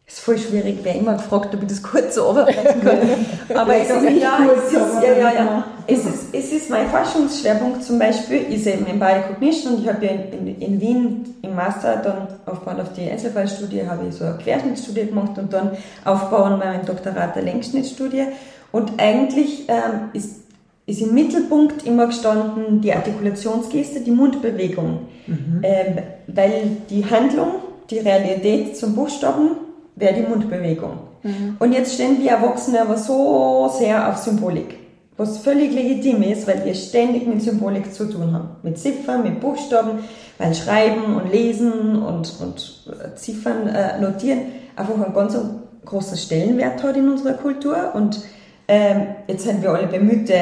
[0.06, 3.58] ist voll schwierig, wer immer gefragt, ob ich das kurz so arbeiten kann.
[3.58, 5.66] Aber es ist, ja, es ist, ja, ja, ja.
[5.88, 10.06] Es ist, es ist mein Forschungsschwerpunkt zum Beispiel, ist eben im Biocognition und ich habe
[10.06, 14.26] ja in, in, in Wien im Master dann aufbauend auf die Einzelfallstudie habe ich so
[14.26, 15.72] eine Querschnittstudie gemacht und dann
[16.06, 18.28] aufbauen mein Doktorat der Längsschnittstudie.
[18.72, 20.43] Und eigentlich ähm, ist,
[20.86, 25.08] ist im Mittelpunkt immer gestanden die Artikulationsgeste, die Mundbewegung.
[25.64, 27.48] Ähm, weil die Handlung,
[27.90, 29.52] die Realität zum Buchstaben
[29.96, 30.98] wäre die Mundbewegung.
[31.60, 34.76] Und jetzt stehen wir Erwachsene aber so sehr auf Symbolik,
[35.16, 38.50] was völlig legitim ist, weil wir ständig mit Symbolik zu tun haben.
[38.62, 40.00] Mit Ziffern, mit Buchstaben,
[40.38, 44.40] weil Schreiben und Lesen und, und äh, Ziffern äh, notieren
[44.76, 45.38] einfach einen ganz
[45.86, 47.94] großen Stellenwert hat in unserer Kultur.
[47.94, 48.22] Und
[48.68, 50.34] ähm, jetzt sind wir alle bemühte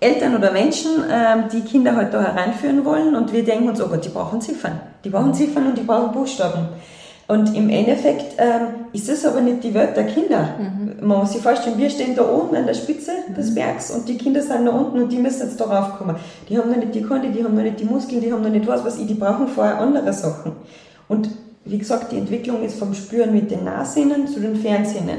[0.00, 3.88] Eltern oder Menschen, ähm, die Kinder halt da heranführen wollen und wir denken uns, oh
[3.88, 4.80] Gott, die brauchen Ziffern.
[5.04, 6.68] Die brauchen Ziffern und die brauchen Buchstaben.
[7.26, 10.54] Und im Endeffekt ähm, ist es aber nicht die Welt der Kinder.
[11.02, 14.16] Man muss sich vorstellen, wir stehen da oben an der Spitze des Bergs und die
[14.16, 16.16] Kinder sind da unten und die müssen jetzt da raufkommen.
[16.48, 18.50] Die haben noch nicht die Konti, die haben noch nicht die Muskeln, die haben noch
[18.50, 20.52] nicht was, was ich, die brauchen vorher andere Sachen.
[21.06, 21.28] Und
[21.66, 25.18] wie gesagt, die Entwicklung ist vom Spüren mit den Nahsinnen zu den Fernsinnen.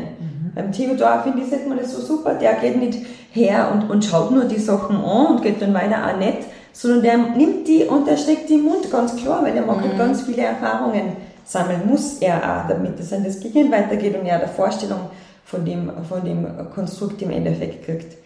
[0.55, 2.35] Beim Theodor, finde ich, sieht man das so super.
[2.35, 2.99] Der geht nicht
[3.31, 6.39] her und, und schaut nur die Sachen an und geht dann weiter auch nicht,
[6.71, 9.81] sondern der nimmt die und der steckt die im Mund, ganz klar, weil er mag
[9.81, 14.25] halt ganz viele Erfahrungen sammeln, muss er auch, damit es an das Gehirn weitergeht und
[14.25, 14.99] er eine Vorstellung
[15.45, 18.17] von dem, von dem Konstrukt im Endeffekt kriegt.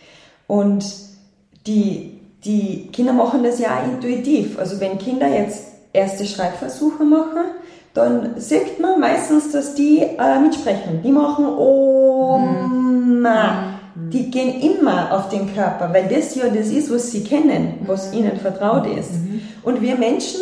[0.47, 0.85] Und
[1.65, 4.59] die, die Kinder machen das ja auch intuitiv.
[4.59, 7.45] Also wenn Kinder jetzt erste Schreibversuche machen,
[7.93, 11.03] dann sieht man meistens, dass die äh, mitsprechen.
[11.03, 12.49] Die machen Oma.
[13.95, 18.11] Die gehen immer auf den Körper, weil das ja das ist, was sie kennen, was
[18.11, 19.11] ihnen vertraut ist.
[19.61, 20.41] Und wir Menschen,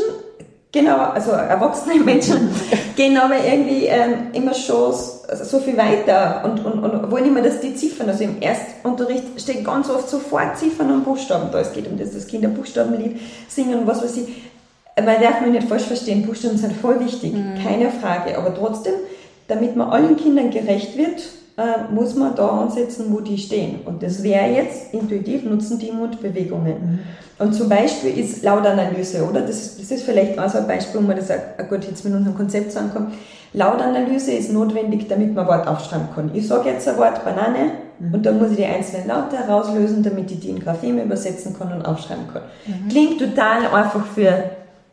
[0.71, 2.49] genau, also erwachsene Menschen,
[2.95, 7.41] gehen aber irgendwie ähm, immer schon so, so viel weiter und, und, und wollen immer,
[7.41, 11.59] dass die Ziffern, also im Erstunterricht steht ganz oft sofort Ziffern und Buchstaben da.
[11.59, 14.29] Es geht um das, das Kinder Buchstabenlied singen und was weiß ich.
[14.97, 18.37] Man darf mich nicht falsch verstehen, Buchstaben sind voll wichtig, keine Frage.
[18.37, 18.93] Aber trotzdem,
[19.47, 21.21] damit man allen Kindern gerecht wird,
[21.57, 23.81] äh, muss man da ansetzen, wo die stehen.
[23.85, 26.99] Und das wäre jetzt intuitiv, nutzen die Mundbewegungen.
[27.39, 29.41] Und zum Beispiel ist Lautanalyse, oder?
[29.41, 32.05] Das ist, das ist vielleicht auch so ein Beispiel, wo man das auch gut jetzt
[32.05, 33.13] mit unserem Konzept zusammenkommt.
[33.53, 36.31] Lautanalyse ist notwendig, damit man Wort aufschreiben kann.
[36.33, 37.71] Ich sage jetzt ein Wort Banane
[38.13, 41.73] und dann muss ich die einzelnen Laute herauslösen, damit ich die in Grapheme übersetzen kann
[41.73, 42.43] und aufschreiben kann.
[42.89, 44.43] Klingt total einfach für,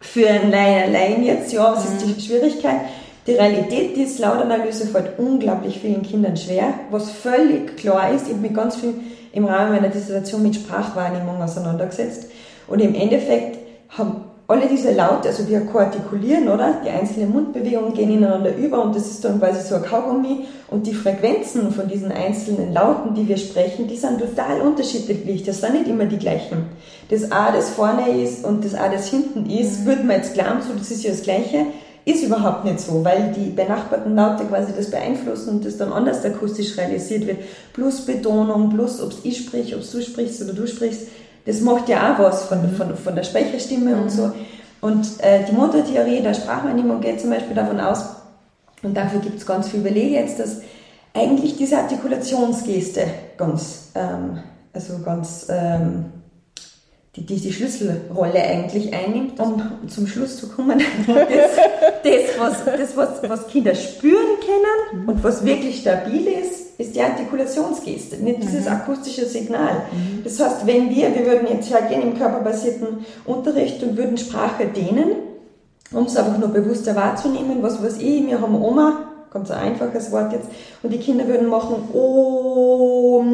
[0.01, 2.81] für einen Laien Laien jetzt, ja, was ist die Schwierigkeit?
[3.27, 8.27] Die Realität ist, Lautanalyse fällt unglaublich vielen Kindern schwer, was völlig klar ist.
[8.27, 8.95] Ich habe mich ganz viel
[9.33, 12.31] im Rahmen meiner Dissertation mit Sprachwahrnehmung auseinandergesetzt.
[12.67, 13.59] Und im Endeffekt
[13.91, 16.81] haben alle diese Laute, also wir koartikulieren, oder?
[16.83, 20.47] Die einzelnen Mundbewegungen gehen ineinander über und das ist dann quasi so ein Kaugummi.
[20.69, 25.43] Und die Frequenzen von diesen einzelnen Lauten, die wir sprechen, die sind total unterschiedlich.
[25.43, 26.65] Das sind nicht immer die gleichen.
[27.11, 30.63] Das A, das vorne ist und das A, das hinten ist, würde man jetzt glauben,
[30.67, 31.67] so, das ist ja das Gleiche.
[32.07, 36.25] Ist überhaupt nicht so, weil die benachbarten Laute quasi das beeinflussen und das dann anders
[36.25, 37.41] akustisch realisiert wird.
[37.75, 41.03] Plus Betonung, plus ob ich sprich, ob du sprichst oder du sprichst.
[41.49, 44.33] Das macht ja auch was von, von, von der Sprecherstimme und so.
[44.83, 48.05] Und äh, die Motortheorie der Sprachwahrnehmung geht zum Beispiel davon aus,
[48.83, 50.61] und dafür gibt es ganz viele Belege jetzt, dass
[51.15, 53.07] eigentlich diese Artikulationsgeste
[53.39, 54.41] ganz, ähm,
[54.75, 56.05] also ganz ähm,
[57.19, 60.81] die, die die Schlüsselrolle eigentlich einnimmt, um zum Schluss zu kommen.
[61.09, 61.57] Das,
[62.05, 67.01] das, was, das was, was Kinder spüren können und was wirklich stabil ist, ist die
[67.01, 69.83] Artikulationsgeste, nicht dieses akustische Signal.
[70.23, 75.17] Das heißt, wenn wir, wir würden jetzt hergehen im körperbasierten Unterricht und würden Sprache dehnen,
[75.93, 80.11] um es einfach nur bewusster wahrzunehmen, was weiß ich, wir haben Oma, ganz ein einfaches
[80.13, 80.49] Wort jetzt,
[80.83, 83.29] und die Kinder würden machen Oma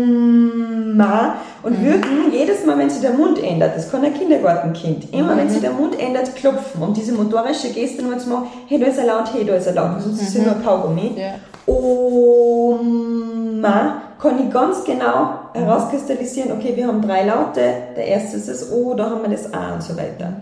[1.62, 5.48] und würden jedes Mal, wenn sich der Mund ändert, das kann ein Kindergartenkind, immer wenn
[5.48, 8.98] sich der Mund ändert, klopfen, um diese motorische Geste nur zu machen, hey, da ist
[8.98, 11.12] er laut, hey, da ist er laut, sonst ist es nur Kaugummi.
[11.16, 11.35] Ja.
[11.66, 12.94] Oma
[14.20, 17.61] kann ich ganz genau herauskristallisieren, okay, wir haben drei Laute,
[17.96, 20.35] der erste ist das O, da haben wir das A und so weiter.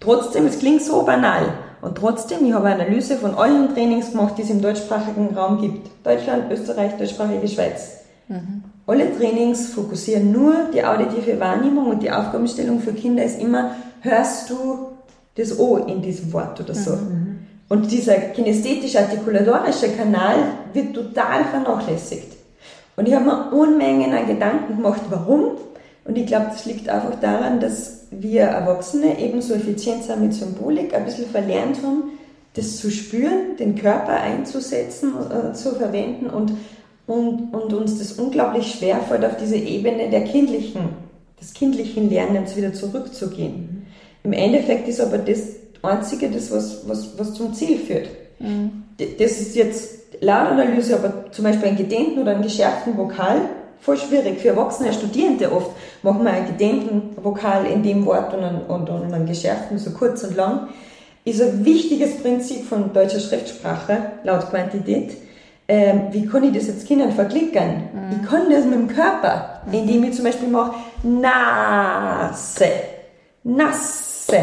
[0.00, 1.46] Trotzdem, es klingt so banal.
[1.82, 5.60] Und trotzdem, ich habe eine Analyse von allen Trainings gemacht, die es im deutschsprachigen Raum
[5.60, 5.88] gibt.
[6.04, 7.98] Deutschland, Österreich, deutschsprachige Schweiz.
[8.28, 8.62] Mhm.
[8.86, 14.48] Alle Trainings fokussieren nur die auditive Wahrnehmung und die Aufgabenstellung für Kinder ist immer, hörst
[14.48, 14.92] du
[15.34, 16.92] das O in diesem Wort oder so.
[16.92, 17.40] Mhm.
[17.68, 20.36] Und dieser kinästhetisch-artikulatorische Kanal
[20.72, 22.36] wird total vernachlässigt.
[22.96, 25.56] Und ich habe mir Unmengen an Gedanken gemacht, warum.
[26.04, 30.94] Und ich glaube, das liegt einfach daran, dass wir Erwachsene ebenso effizient sind mit Symbolik,
[30.94, 32.18] ein bisschen verlernt haben,
[32.54, 36.52] das zu spüren, den Körper einzusetzen, äh, zu verwenden und,
[37.06, 40.90] und, und uns das unglaublich schwer fällt, auf diese Ebene der kindlichen,
[41.40, 43.86] des kindlichen Lernens wieder zurückzugehen.
[44.24, 45.40] Im Endeffekt ist aber das
[45.82, 48.08] Einzige, das was, was, was zum Ziel führt.
[48.38, 48.84] Mhm.
[49.18, 53.40] Das ist jetzt Lautanalyse, aber zum Beispiel einen gedehnten oder einen geschärften Vokal,
[53.82, 54.40] voll schwierig.
[54.40, 58.88] Für erwachsene Studierende oft machen wir einen gedehnten Vokal in dem Wort und einen, und,
[58.88, 60.68] und einen geschärften, so kurz und lang.
[61.24, 65.16] Ist ein wichtiges Prinzip von deutscher Schriftsprache, laut Quantität.
[65.68, 67.88] Ähm, wie kann ich das jetzt Kindern verklickern?
[67.92, 68.20] Mhm.
[68.20, 72.70] Ich kann das mit dem Körper, indem ich zum Beispiel mache Nase,
[73.44, 74.38] Nasse.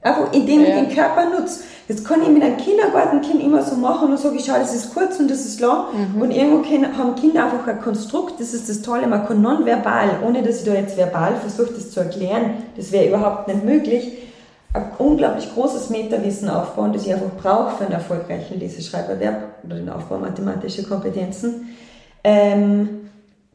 [0.00, 0.80] Einfach indem ich ja.
[0.80, 1.64] den Körper nutze.
[1.88, 4.94] Das kann ich mit einem Kindergartenkind immer so machen und sage, ich schau, das ist
[4.94, 5.86] kurz und das ist lang.
[6.14, 6.22] Mhm.
[6.22, 6.64] Und irgendwo
[6.96, 10.64] haben Kinder einfach ein Konstrukt, das ist das Tolle, man kann nonverbal, ohne dass ich
[10.64, 14.12] da jetzt verbal versuche, das zu erklären, das wäre überhaupt nicht möglich,
[14.74, 19.90] ein unglaublich großes Metawissen aufbauen, das ich einfach brauche für einen erfolgreichen Leseschreiberwerb oder den
[19.90, 21.76] Aufbau mathematischer Kompetenzen.
[22.24, 23.02] Ähm,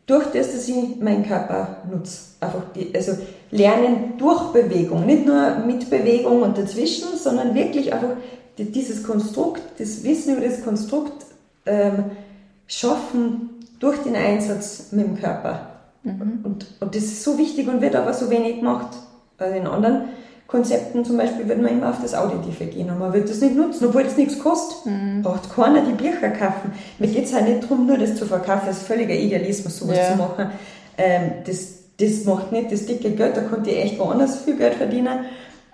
[0.06, 2.20] durch das, dass ich meinen Körper nutze.
[2.40, 3.14] Einfach die, also
[3.52, 8.16] lernen durch Bewegung, nicht nur mit Bewegung und dazwischen, sondern wirklich einfach
[8.58, 11.26] dieses Konstrukt, das Wissen über das Konstrukt
[11.66, 12.06] ähm,
[12.66, 15.68] schaffen durch den Einsatz mit dem Körper.
[16.04, 16.40] Mhm.
[16.44, 18.98] Und, und das ist so wichtig und wird aber so wenig gemacht.
[19.38, 20.10] Also in anderen
[20.48, 23.56] Konzepten zum Beispiel wird man immer auf das Auditive gehen und man wird das nicht
[23.56, 24.86] nutzen, obwohl das nichts kostet.
[24.86, 25.22] Mhm.
[25.22, 26.72] Braucht keiner die Bücher kaufen.
[27.00, 29.98] Mir geht es halt nicht darum, nur das zu verkaufen, das ist völliger Idealismus, sowas
[29.98, 30.12] ja.
[30.12, 30.52] zu machen.
[30.98, 34.76] Ähm, das, das macht nicht das dicke Geld, da konnte ich echt woanders viel Geld
[34.76, 35.26] verdienen.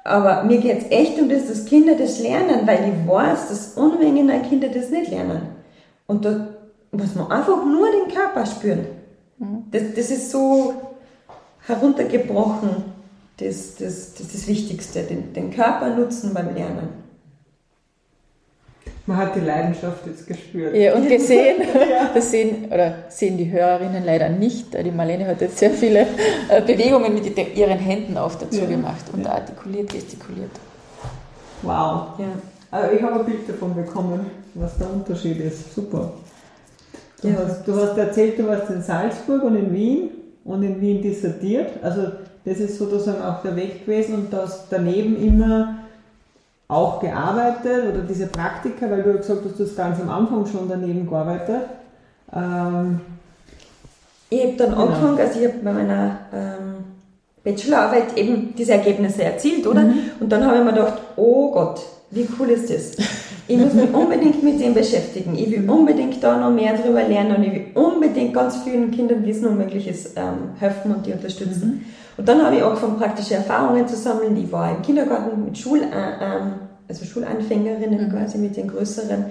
[0.04, 3.74] Aber mir geht es echt um das, dass Kinder das lernen, weil ich weiß, dass
[3.76, 5.42] Unmengen an Kinder das nicht lernen.
[6.08, 6.50] Und da
[6.92, 8.86] muss man einfach nur den Körper spüren.
[9.38, 9.64] Mhm.
[9.72, 10.74] Das, das ist so
[11.66, 12.94] heruntergebrochen
[13.38, 16.90] das, das, das ist das Wichtigste, den, den Körper nutzen beim Lernen.
[19.06, 20.74] Man hat die Leidenschaft jetzt gespürt.
[20.76, 21.62] Ja, und gesehen,
[22.14, 24.74] das sehen, oder sehen die Hörerinnen leider nicht.
[24.74, 26.08] Die Marlene hat jetzt sehr viele
[26.48, 28.66] äh, Bewegungen mit ihren Händen auch dazu ja.
[28.66, 29.32] gemacht und ja.
[29.32, 30.52] artikuliert, gestikuliert.
[31.64, 32.18] Wow.
[32.18, 32.28] Ja.
[32.72, 35.76] Also ich habe ein Bild davon bekommen, was der Unterschied ist.
[35.76, 36.14] Super.
[37.22, 37.36] Du, ja.
[37.46, 40.10] hast, du hast erzählt, du warst in Salzburg und in Wien
[40.46, 41.72] und in Wien dissertiert.
[41.82, 42.08] Also
[42.46, 45.83] das ist sozusagen auch der Weg gewesen und das daneben immer
[46.74, 50.46] auch gearbeitet oder diese Praktika, weil du ja gesagt hast, du hast ganz am Anfang
[50.46, 51.62] schon daneben gearbeitet.
[52.36, 53.00] Ähm,
[54.30, 54.82] ich habe dann genau.
[54.82, 56.84] angefangen, also ich habe bei meiner ähm,
[57.44, 59.82] Bachelorarbeit eben diese Ergebnisse erzielt, oder?
[59.82, 60.00] Mhm.
[60.20, 61.82] Und dann habe ich mir gedacht, oh Gott,
[62.12, 62.98] wie cool ist das?
[63.48, 65.36] Ich muss mich unbedingt mit dem beschäftigen.
[65.36, 69.26] Ich will unbedingt da noch mehr darüber lernen und ich will unbedingt ganz vielen Kindern
[69.26, 71.68] Wissen und Mögliches ähm, helfen und die unterstützen.
[71.68, 71.86] Mhm.
[72.16, 74.38] Und dann habe ich angefangen, praktische Erfahrungen zu sammeln.
[74.38, 75.84] Ich war im Kindergarten mit Schul, äh,
[76.22, 76.54] ähm,
[76.88, 78.12] also Schulanfängerinnen mhm.
[78.12, 79.26] quasi, mit den größeren.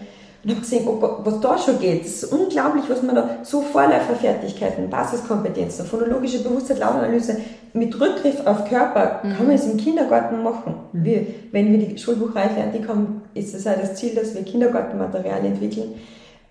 [0.45, 2.05] Und habe gesehen, oh Gott, was da schon geht.
[2.05, 7.37] Es ist unglaublich, was man da, so Vorläuferfertigkeiten, Basiskompetenzen, phonologische Bewusstheit, Lautanalyse,
[7.73, 9.37] mit Rückgriff auf Körper, mhm.
[9.37, 10.75] kann man es im Kindergarten machen.
[10.93, 11.05] Mhm.
[11.05, 15.45] Wir, wenn wir die Schulbuchreihe fertig haben, ist es auch das Ziel, dass wir Kindergartenmaterial
[15.45, 15.95] entwickeln.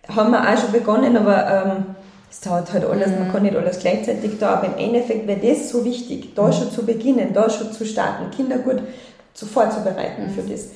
[0.08, 1.96] Haben wir auch schon begonnen, aber ähm,
[2.30, 3.20] es dauert halt alles, mhm.
[3.20, 6.54] man kann nicht alles gleichzeitig da, aber im Endeffekt wäre das so wichtig, da mhm.
[6.54, 8.82] schon zu beginnen, da schon zu starten, Kinder gut
[9.34, 10.30] zu vorzubereiten mhm.
[10.32, 10.68] für das.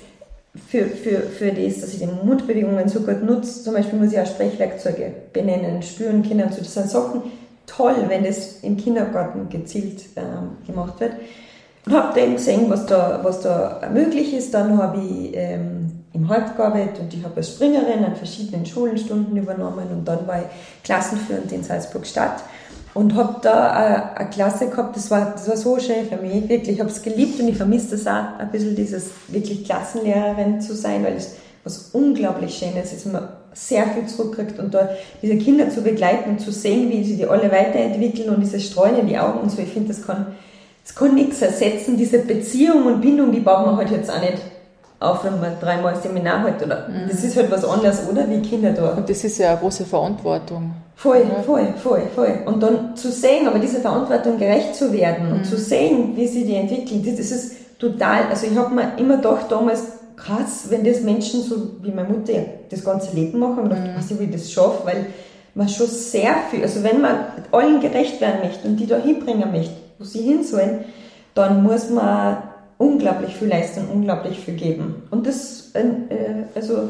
[0.69, 3.61] Für, für, für das, dass ich die Mundbewegungen so gut nutze.
[3.61, 6.59] Zum Beispiel muss ich auch Sprechwerkzeuge benennen, spüren, Kindern zu.
[6.59, 7.23] Das sind Sachen
[7.67, 11.11] toll, wenn das im Kindergarten gezielt ähm, gemacht wird.
[11.85, 14.53] Und habe dann gesehen, was da, was da möglich ist.
[14.53, 19.35] Dann habe ich ähm, im Haupt gearbeitet und ich habe als Springerin an verschiedenen Schulenstunden
[19.35, 22.41] übernommen und dann war ich klassenführend in Salzburg-Stadt
[22.93, 26.47] und habe da eine, eine, Klasse gehabt, das war, das war so schön für mich,
[26.47, 30.61] wirklich, ich habe es geliebt und ich vermisse das auch, ein bisschen dieses wirklich Klassenlehrerin
[30.61, 34.89] zu sein, weil es was unglaublich Schönes ist, man sehr viel zurückkriegt und da
[35.21, 38.99] diese Kinder zu begleiten und zu sehen, wie sie die alle weiterentwickeln und dieses Streuen
[38.99, 40.27] in die Augen und so, ich finde, das kann,
[40.85, 44.37] das kann nichts ersetzen, diese Beziehung und Bindung, die baut man halt jetzt auch nicht
[44.99, 46.63] auf, wenn man dreimal Seminar hat.
[46.63, 47.09] Oder, mhm.
[47.09, 48.29] Das ist halt was anderes, oder?
[48.29, 48.91] Wie Kinder da.
[48.91, 50.73] Und das ist ja eine große Verantwortung.
[50.95, 51.43] Voll, oder?
[51.43, 52.39] voll, voll, voll.
[52.45, 55.35] Und dann zu sehen, aber dieser Verantwortung gerecht zu werden mhm.
[55.35, 58.97] und zu sehen, wie sie die entwickeln, das, das ist total, also ich habe mir
[58.97, 59.83] immer gedacht damals,
[60.15, 62.33] krass, wenn das Menschen so wie meine Mutter
[62.69, 63.63] das ganze Leben machen.
[63.63, 65.07] Und ich weiß nicht, wie ich das schaffe, weil
[65.53, 67.17] man schon sehr viel, also wenn man
[67.51, 70.85] allen gerecht werden möchte und die da hinbringen möchte, wo sie hin sollen,
[71.33, 72.37] dann muss man
[72.77, 75.03] unglaublich viel leisten, unglaublich viel geben.
[75.11, 75.83] Und das, äh,
[76.53, 76.89] also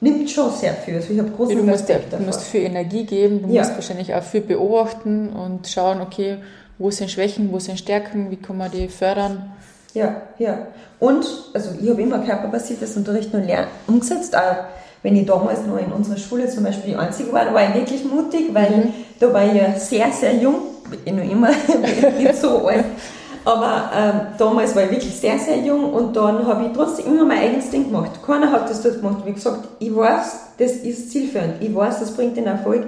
[0.00, 0.96] nimmt schon sehr viel.
[0.96, 3.62] Also ich habe großen du musst, Respekt du musst viel Energie geben, du Ja.
[3.62, 6.38] musst wahrscheinlich auch viel beobachten und schauen, okay,
[6.78, 9.52] wo sind Schwächen, wo sind Stärken, wie kann man die fördern.
[9.92, 10.66] Ja, ja.
[10.98, 14.56] Und, also ich habe immer körperbasiertes Unterrichten und Lernen umgesetzt, auch
[15.02, 17.74] wenn ich damals noch in unserer Schule zum Beispiel die Einzige war, da war ich
[17.74, 18.88] wirklich mutig, weil
[19.18, 20.56] da war ich ja sehr, sehr jung,
[20.90, 21.50] bin ich noch immer
[22.18, 22.84] nicht so alt,
[23.44, 27.24] aber ähm, damals war ich wirklich sehr, sehr jung und dann habe ich trotzdem immer
[27.24, 28.22] mein eigenes Ding gemacht.
[28.24, 29.24] Keiner hat das dort gemacht.
[29.24, 32.86] Wie gesagt, ich weiß, das ist zielführend, ich weiß, das bringt den Erfolg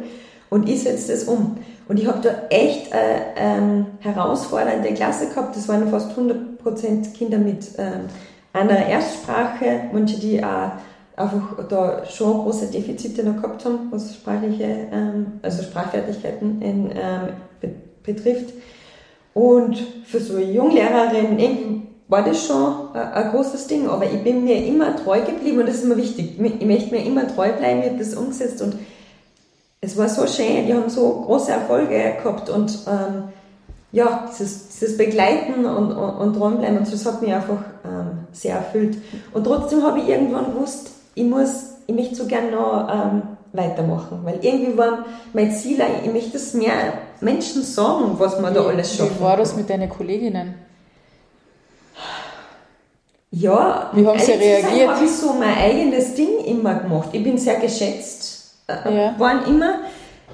[0.51, 1.59] und ich setze das um.
[1.89, 2.97] Und ich habe da echt äh,
[3.37, 5.57] ähm, herausfordernde Klasse gehabt.
[5.57, 8.07] Das waren fast 100% Kinder mit ähm,
[8.53, 10.73] einer Erstsprache, manche, die auch
[11.17, 17.29] einfach da schon große Defizite noch gehabt haben, was sprachliche, ähm, also Sprachfertigkeiten in, ähm,
[17.61, 17.71] be
[18.03, 18.53] betrifft.
[19.35, 24.23] Und für so eine Junglehrerin irgendwie war das schon ein, ein großes Ding, aber ich
[24.23, 26.39] bin mir immer treu geblieben und das ist mir wichtig.
[26.39, 28.77] Ich möchte mir immer treu bleiben, ich habe das umgesetzt und
[29.81, 33.25] es war so schön, die haben so große Erfolge gehabt und ähm,
[33.93, 38.27] ja, dieses, dieses Begleiten und, und, und dranbleiben und so, das hat mich einfach ähm,
[38.33, 38.99] sehr erfüllt.
[39.33, 44.21] Und trotzdem habe ich irgendwann gewusst, ich muss, ich möchte so gerne noch ähm, weitermachen,
[44.23, 48.95] weil irgendwie war mein Ziel, ich möchte es mehr Menschen sagen, was man da alles
[48.97, 50.55] schaffen Wie war das mit deinen Kolleginnen?
[53.31, 54.89] Ja, Wie haben sie reagiert?
[54.91, 57.09] habe ich so mein eigenes Ding immer gemacht.
[57.13, 59.15] Ich bin sehr geschätzt äh, Ja.
[59.19, 59.77] waren immer.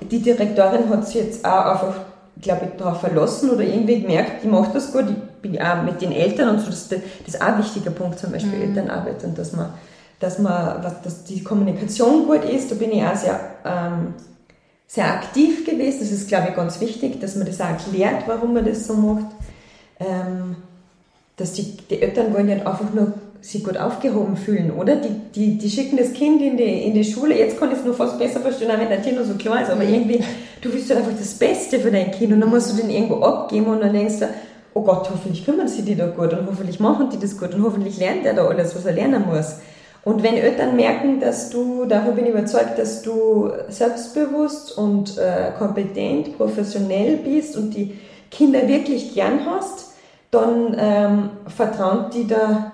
[0.01, 1.95] Die Direktorin hat sich jetzt auch einfach,
[2.41, 5.05] glaube ich, darauf verlassen oder irgendwie gemerkt, die macht das gut.
[5.09, 8.19] Ich bin auch mit den Eltern und so, das, das ist auch ein wichtiger Punkt,
[8.19, 9.73] zum Beispiel Elternarbeit und dass man,
[10.19, 12.71] dass man, was, dass die Kommunikation gut ist.
[12.71, 14.15] Da bin ich auch sehr, ähm,
[14.89, 16.01] sehr aktiv gewesen.
[16.01, 18.95] Das ist, glaube ich, ganz wichtig, dass man das auch erklärt, warum man das so
[18.95, 19.27] macht.
[20.01, 20.57] Ähm,
[21.37, 24.97] dass die, die Eltern wollen ja einfach nur sich gut aufgehoben fühlen, oder?
[24.97, 27.85] Die, die, die schicken das Kind in die, in die Schule, jetzt kann ich es
[27.85, 30.25] nur fast besser verstehen, auch wenn der Kind noch so klar ist, aber irgendwie,
[30.61, 33.23] du willst halt einfach das Beste für dein Kind und dann musst du den irgendwo
[33.23, 34.29] abgeben und dann denkst du,
[34.75, 37.63] oh Gott, hoffentlich kümmern sie die da gut und hoffentlich machen die das gut und
[37.63, 39.57] hoffentlich lernt er da alles, was er lernen muss.
[40.09, 45.53] Und wenn Eltern merken, dass du, davon bin ich überzeugt, dass du selbstbewusst und äh,
[45.59, 47.99] kompetent, professionell bist und die
[48.31, 49.93] Kinder wirklich gern hast,
[50.31, 52.73] dann ähm, vertrauen die da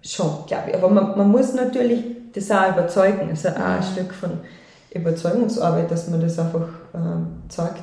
[0.00, 0.76] schon, glaube ich.
[0.76, 3.30] Aber man, man muss natürlich das auch überzeugen.
[3.32, 4.38] Es ist auch ein Stück von
[4.94, 7.82] Überzeugungsarbeit, dass man das einfach ähm, zeigt.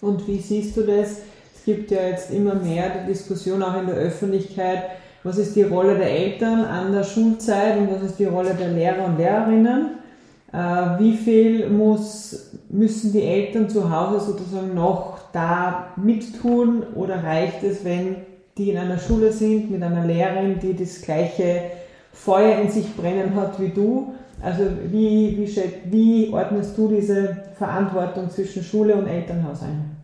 [0.00, 1.08] Und wie siehst du das?
[1.56, 4.82] Es gibt ja jetzt immer mehr die Diskussion auch in der Öffentlichkeit,
[5.24, 8.68] was ist die Rolle der Eltern an der Schulzeit und was ist die Rolle der
[8.68, 9.96] Lehrer und Lehrerinnen?
[10.52, 10.56] Äh,
[10.98, 17.84] wie viel muss, müssen die Eltern zu Hause sozusagen noch da mittun oder reicht es,
[17.84, 18.16] wenn
[18.58, 21.62] die in einer Schule sind mit einer Lehrerin, die das gleiche
[22.12, 24.14] Feuer in sich brennen hat wie du?
[24.42, 29.96] Also wie, wie, wie ordnest du diese Verantwortung zwischen Schule und Elternhaus ein?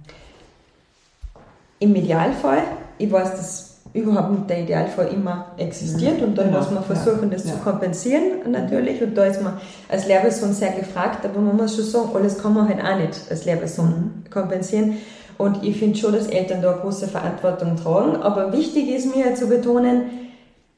[1.79, 2.63] Im Idealfall,
[2.97, 7.31] ich weiß, dass überhaupt nicht der Idealfall immer existiert und dann Genau, muss man versuchen,
[7.31, 7.55] das ja.
[7.55, 9.03] zu kompensieren natürlich.
[9.03, 9.55] Und da ist man
[9.89, 13.19] als Lehrperson sehr gefragt, aber man muss schon sagen, alles kann man halt auch nicht
[13.29, 14.99] als Lehrperson kompensieren.
[15.39, 19.35] Und ich finde schon, dass Eltern da eine große Verantwortung tragen, aber wichtig ist mir
[19.35, 20.03] zu betonen,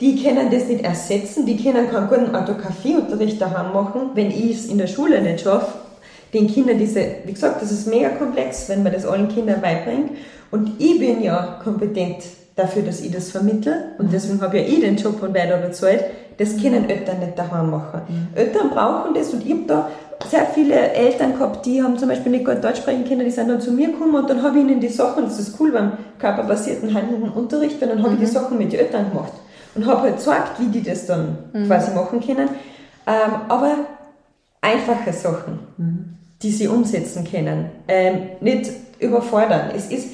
[0.00, 4.66] die können das nicht ersetzen, die können keinen guten Orthographieunterricht daheim machen, wenn ich es
[4.66, 5.78] in der Schule nicht schaffe,
[6.32, 10.12] den Kindern diese, wie gesagt, das ist mega komplex, wenn man das allen Kindern beibringt.
[10.50, 12.22] Und ich bin ja kompetent
[12.56, 13.92] dafür, dass ich das vermittle.
[13.98, 16.04] Und deswegen habe ja ich den Job und weiter bezahlt.
[16.38, 18.02] Das können Eltern nicht daheim machen.
[18.34, 19.90] Eltern brauchen das und ich habe da
[20.28, 23.48] sehr viele Eltern gehabt, die haben zum Beispiel nicht gut Deutsch sprechen können, die sind
[23.48, 25.92] dann zu mir gekommen und dann habe ich ihnen die Sachen, das ist cool beim
[26.18, 29.32] körperbasierten handelnden Unterricht, weil dann habe ich die Sachen mit den Eltern gemacht
[29.74, 32.48] und habe halt gezeigt, wie die das dann quasi machen können.
[33.06, 33.74] Ähm, aber
[34.60, 35.58] einfache Sachen,
[36.42, 37.70] die sie umsetzen können.
[37.88, 39.70] Ähm, nicht überfordern.
[39.74, 40.08] Es ist,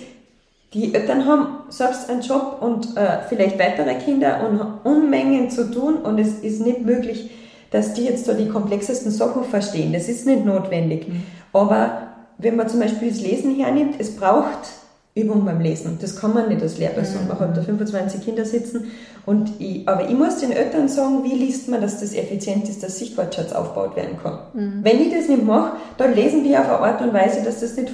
[0.74, 5.70] die Eltern haben selbst einen Job und äh, vielleicht weitere Kinder und haben Unmengen zu
[5.70, 7.30] tun und es ist nicht möglich,
[7.70, 9.92] dass die jetzt da die komplexesten Sachen verstehen.
[9.92, 11.06] Das ist nicht notwendig.
[11.52, 12.08] Aber
[12.38, 14.68] wenn man zum Beispiel das Lesen hernimmt, es braucht
[15.14, 15.98] Übung beim Lesen.
[16.00, 17.26] Das kann man nicht als Lehrperson.
[17.26, 18.90] Man hat da 25 Kinder sitzen.
[19.26, 22.82] Und ich, aber ich muss den Eltern sagen, wie liest man, dass das effizient ist,
[22.82, 24.38] dass Sichtwortschatz aufgebaut werden kann.
[24.84, 27.76] Wenn ich das nicht mache, dann lesen die auf eine Art und Weise, dass das
[27.76, 27.90] nicht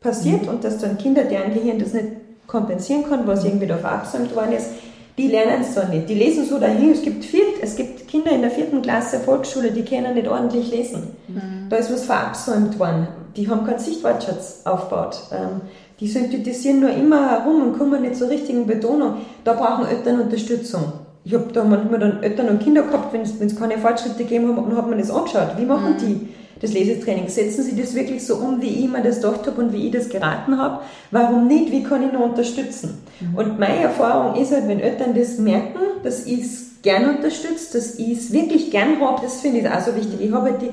[0.00, 2.06] passiert und dass dann Kinder, deren Gehirn das nicht
[2.46, 4.68] kompensieren kann, was irgendwie da verabsäumt worden ist,
[5.18, 6.08] die lernen es dann nicht.
[6.08, 9.70] Die lesen so dahin, es gibt viel, es gibt Kinder in der vierten Klasse Volksschule,
[9.70, 11.16] die können nicht ordentlich lesen.
[11.28, 11.68] Mhm.
[11.70, 13.08] Da ist was verabsäumt worden.
[13.34, 15.18] Die haben keinen Sichtwortschatz aufgebaut.
[15.32, 15.62] Ähm,
[16.00, 19.14] die synthetisieren nur immer herum und kommen nicht zur richtigen Betonung.
[19.44, 20.92] Da brauchen Eltern Unterstützung.
[21.24, 24.64] Ich habe da manchmal dann Eltern und Kinder gehabt, wenn es keine Fortschritte gegeben hat,
[24.64, 25.56] dann hat man das angeschaut.
[25.56, 25.98] Wie machen mhm.
[25.98, 26.28] die
[26.60, 27.28] das Lesetraining?
[27.28, 29.92] Setzen sie das wirklich so um, wie ich mir das gedacht habe und wie ich
[29.92, 30.80] das geraten habe?
[31.10, 31.70] Warum nicht?
[31.70, 33.02] Wie kann ich noch unterstützen?
[33.20, 33.36] Mhm.
[33.36, 37.98] Und meine Erfahrung ist halt, wenn Eltern das merken, dass ich es gern unterstütze, dass
[37.98, 40.20] ich es wirklich gern habe, das finde ich auch so wichtig.
[40.20, 40.70] Ich habe halt die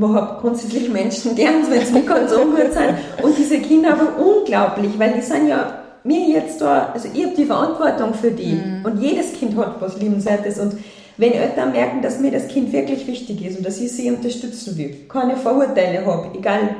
[0.00, 3.24] habe grundsätzlich Menschen gern, wenn sie nicht ganz ungut sind.
[3.24, 7.34] Und diese Kinder aber unglaublich, weil die sind ja mir jetzt da, also ich habe
[7.36, 8.54] die Verantwortung für die.
[8.54, 8.84] Mhm.
[8.84, 10.58] Und jedes Kind hat was Liebenswertes.
[10.58, 10.74] Und
[11.20, 14.78] wenn Eltern merken, dass mir das Kind wirklich wichtig ist und dass ich sie unterstützen
[14.78, 16.76] will, keine Vorurteile habe, egal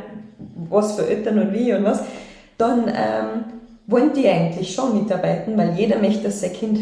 [0.71, 2.01] was für Eltern und wie und was,
[2.57, 3.45] dann ähm,
[3.87, 6.81] wollen die eigentlich schon mitarbeiten, weil jeder möchte, dass sein Kind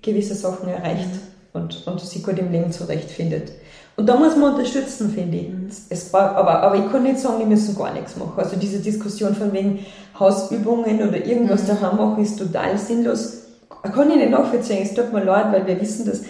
[0.00, 1.60] gewisse Sachen erreicht mhm.
[1.60, 3.50] und, und sich gut im Leben zurechtfindet.
[3.96, 5.48] Und da muss man unterstützen, finde ich.
[5.48, 5.70] Mhm.
[5.88, 8.34] Es, aber, aber ich kann nicht sagen, die müssen gar nichts machen.
[8.36, 9.80] Also diese Diskussion von wegen
[10.18, 11.68] Hausübungen oder irgendwas mhm.
[11.68, 13.38] daheim machen ist total sinnlos.
[13.82, 14.82] Kann ich nicht nachvollziehen.
[14.82, 16.20] Es tut mir leid, weil wir wissen, dass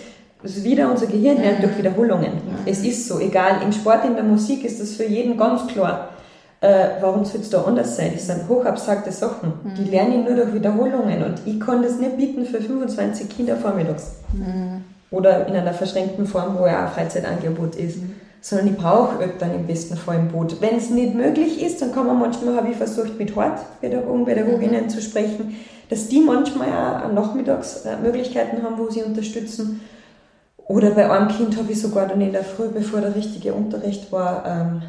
[0.42, 2.32] also wieder unser Gehirn lernt durch Wiederholungen.
[2.32, 2.66] Mhm.
[2.66, 6.08] Es ist so, egal, im Sport, in der Musik ist das für jeden ganz klar.
[6.60, 8.12] Äh, warum soll es da anders sein?
[8.14, 9.52] Das sind hochabstrakte Sachen.
[9.64, 9.74] Mhm.
[9.74, 13.56] Die lerne ich nur durch Wiederholungen und ich kann das nicht bieten für 25 Kinder
[13.56, 14.12] vormittags.
[14.32, 17.98] Mhm oder in einer verschränkten Form, wo ja auch Freizeitangebot ist.
[17.98, 18.14] Mhm.
[18.40, 20.60] Sondern ich brauche Eltern im besten Fall im Boot.
[20.60, 24.84] Wenn es nicht möglich ist, dann kann man manchmal, habe ich versucht, mit Hortpädagogen, Pädagoginnen
[24.84, 24.88] mhm.
[24.88, 25.54] zu sprechen,
[25.88, 29.82] dass die manchmal auch nachmittags äh, Möglichkeiten haben, wo sie unterstützen.
[30.72, 34.10] Oder bei einem Kind habe ich sogar dann in der Früh, bevor der richtige Unterricht
[34.10, 34.82] war, ähm,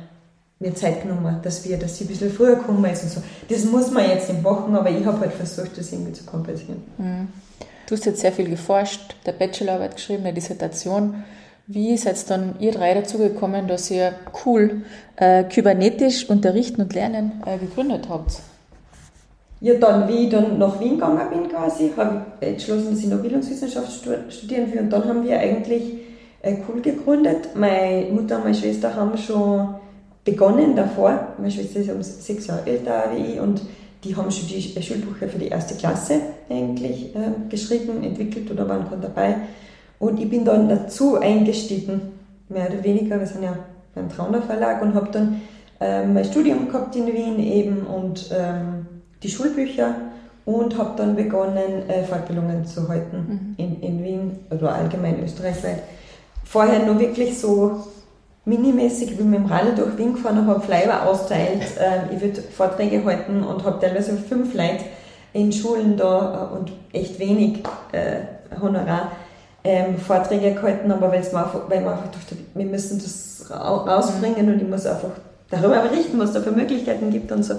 [0.57, 3.23] mir Zeit genommen, dass wir, dass sie ein bisschen früher kommen ist und so.
[3.49, 6.81] Das muss man jetzt nicht machen, aber ich habe halt versucht, das irgendwie zu kompensieren.
[6.97, 7.27] Mhm.
[7.86, 11.25] Du hast jetzt sehr viel geforscht, der Bachelorarbeit geschrieben, eine Dissertation.
[11.67, 14.13] Wie seid dann ihr drei dazu gekommen, dass ihr
[14.45, 14.84] cool
[15.17, 18.39] äh, kybernetisch unterrichten und lernen äh, gegründet habt?
[19.64, 23.07] Ja, dann, wie ich dann nach Wien gegangen bin quasi, habe ich entschlossen, dass ich
[23.07, 23.93] noch Bildungswissenschaft
[24.30, 25.84] studieren will und dann haben wir eigentlich
[26.41, 27.55] äh, cool gegründet.
[27.55, 29.76] Meine Mutter und meine Schwester haben schon
[30.26, 31.30] begonnen davor.
[31.38, 33.61] Meine Schwester ist um sechs Jahre älter wie ich und
[34.03, 38.84] die haben schon die Schulbücher für die erste Klasse eigentlich äh, geschrieben, entwickelt oder waren
[38.84, 39.36] gerade dabei.
[39.97, 42.01] Und ich bin dann dazu eingestiegen,
[42.49, 43.18] mehr oder weniger.
[43.18, 43.57] Wir sind ja
[43.95, 45.39] beim Trauner Verlag und habe dann
[45.80, 48.72] ähm, mein Studium gehabt in Wien eben und ähm,
[49.24, 49.95] die Schulbücher
[50.45, 53.63] und habe dann begonnen, äh, Fortbildungen zu halten mhm.
[53.63, 55.84] in, in Wien oder allgemein österreichweit.
[56.43, 57.86] Vorher nur wirklich so
[58.45, 61.63] minimäßig, ich bin mit dem Rad durch Wien gefahren und habe Flyer austeilt.
[61.80, 64.84] Ähm, ich würde Vorträge halten und habe teilweise fünf Leute
[65.34, 69.11] in Schulen da äh, und echt wenig äh, Honorar
[69.63, 74.53] ähm, Vorträge gehalten, aber weil man einfach, weil man einfach dachte, wir müssen das rausbringen
[74.53, 75.09] und ich muss einfach
[75.49, 77.55] darüber berichten, was da für Möglichkeiten gibt und so.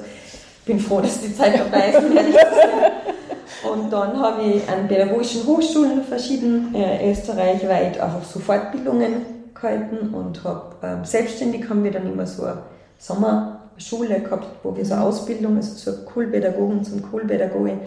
[0.65, 2.01] Ich bin froh, dass die Zeit vorbei ist,
[3.71, 10.43] Und dann habe ich an pädagogischen Hochschulen verschieden äh, österreichweit einfach so Fortbildungen gehalten und
[10.43, 12.63] habe ähm, selbstständig haben wir dann immer so eine
[12.99, 17.81] Sommerschule gehabt, wo wir so eine Ausbildung, also zur Coolpädagogen, zum Coolpädagogen,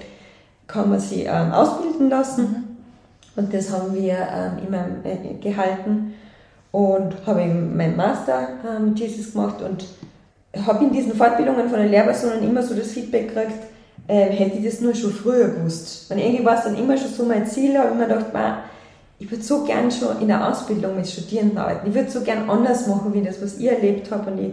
[0.68, 2.44] kann man sie ähm, ausbilden lassen.
[2.44, 3.42] Mhm.
[3.42, 6.14] Und das haben wir ähm, immer äh, gehalten
[6.72, 9.84] und habe meinen Master ähm, Jesus gemacht und
[10.66, 13.60] habe in diesen Fortbildungen von den Lehrpersonen immer so das Feedback gekriegt,
[14.08, 16.12] äh, hätte ich das nur schon früher gewusst.
[16.12, 18.60] Und irgendwie war es dann immer schon so mein Ziel, habe ich mir gedacht, man,
[19.20, 21.88] ich würde so gern schon in der Ausbildung mit Studierenden arbeiten.
[21.88, 24.32] Ich würde so gern anders machen, wie das, was ich erlebt habe.
[24.32, 24.52] Und ich,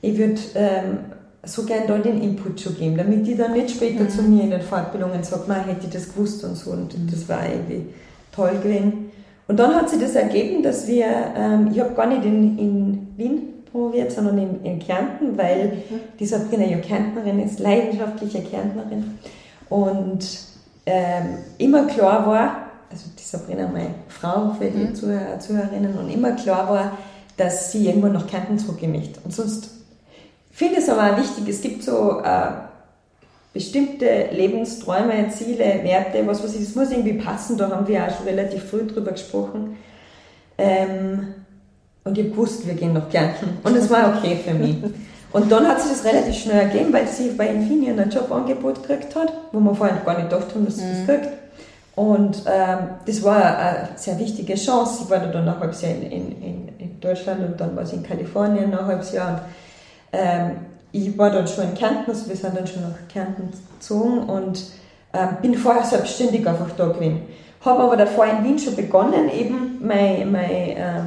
[0.00, 0.98] ich würde ähm,
[1.44, 4.10] so gern da den Input schon geben, damit die dann nicht später mhm.
[4.10, 6.70] zu mir in den Fortbildungen sagt, man hätte ich das gewusst und so.
[6.70, 7.86] Und das war irgendwie
[8.32, 9.10] toll gewesen.
[9.48, 13.08] Und dann hat sich das ergeben, dass wir, ähm, ich habe gar nicht in, in
[13.16, 16.00] Wien promoviert, sondern in, in Kärnten, weil mhm.
[16.18, 19.18] die Sabrina ja Kärntnerin ist, leidenschaftliche Kärntnerin.
[19.68, 20.26] Und
[20.86, 22.56] ähm, immer klar war,
[22.90, 24.94] also die Sabrina, meine Frau, für die mhm.
[24.94, 26.98] Zuhörer, Zuhörerinnen, und immer klar war,
[27.36, 29.20] dass sie irgendwann nach Kärnten zurückgehen möchte.
[29.24, 29.70] Und sonst
[30.52, 32.50] finde ich es aber auch wichtig, es gibt so äh,
[33.52, 38.16] bestimmte Lebensträume, Ziele, Werte, was weiß ich, das muss irgendwie passen, da haben wir auch
[38.16, 39.76] schon relativ früh drüber gesprochen.
[40.58, 41.34] Ähm,
[42.06, 43.58] und ich habe gewusst, wir gehen nach Kärnten.
[43.64, 44.76] Und es war okay für mich.
[45.32, 49.14] Und dann hat sich das relativ schnell ergeben, weil sie bei Infineon ein Jobangebot gekriegt
[49.16, 51.06] hat, wo wir vorher gar nicht gedacht haben, dass sie mhm.
[51.06, 51.32] das kriegt.
[51.96, 55.02] Und ähm, das war eine sehr wichtige Chance.
[55.04, 58.02] Ich war dann ein halbes Jahr in, in, in Deutschland und dann war sie in
[58.02, 59.42] Kalifornien ein halbes Jahr.
[60.12, 60.50] Und, ähm,
[60.92, 64.64] ich war dann schon in Kärnten, also wir sind dann schon nach Kärnten gezogen und
[65.12, 67.22] ähm, bin vorher selbstständig einfach da gewesen.
[67.62, 71.00] habe aber davor in Wien schon begonnen, eben mein, mein äh,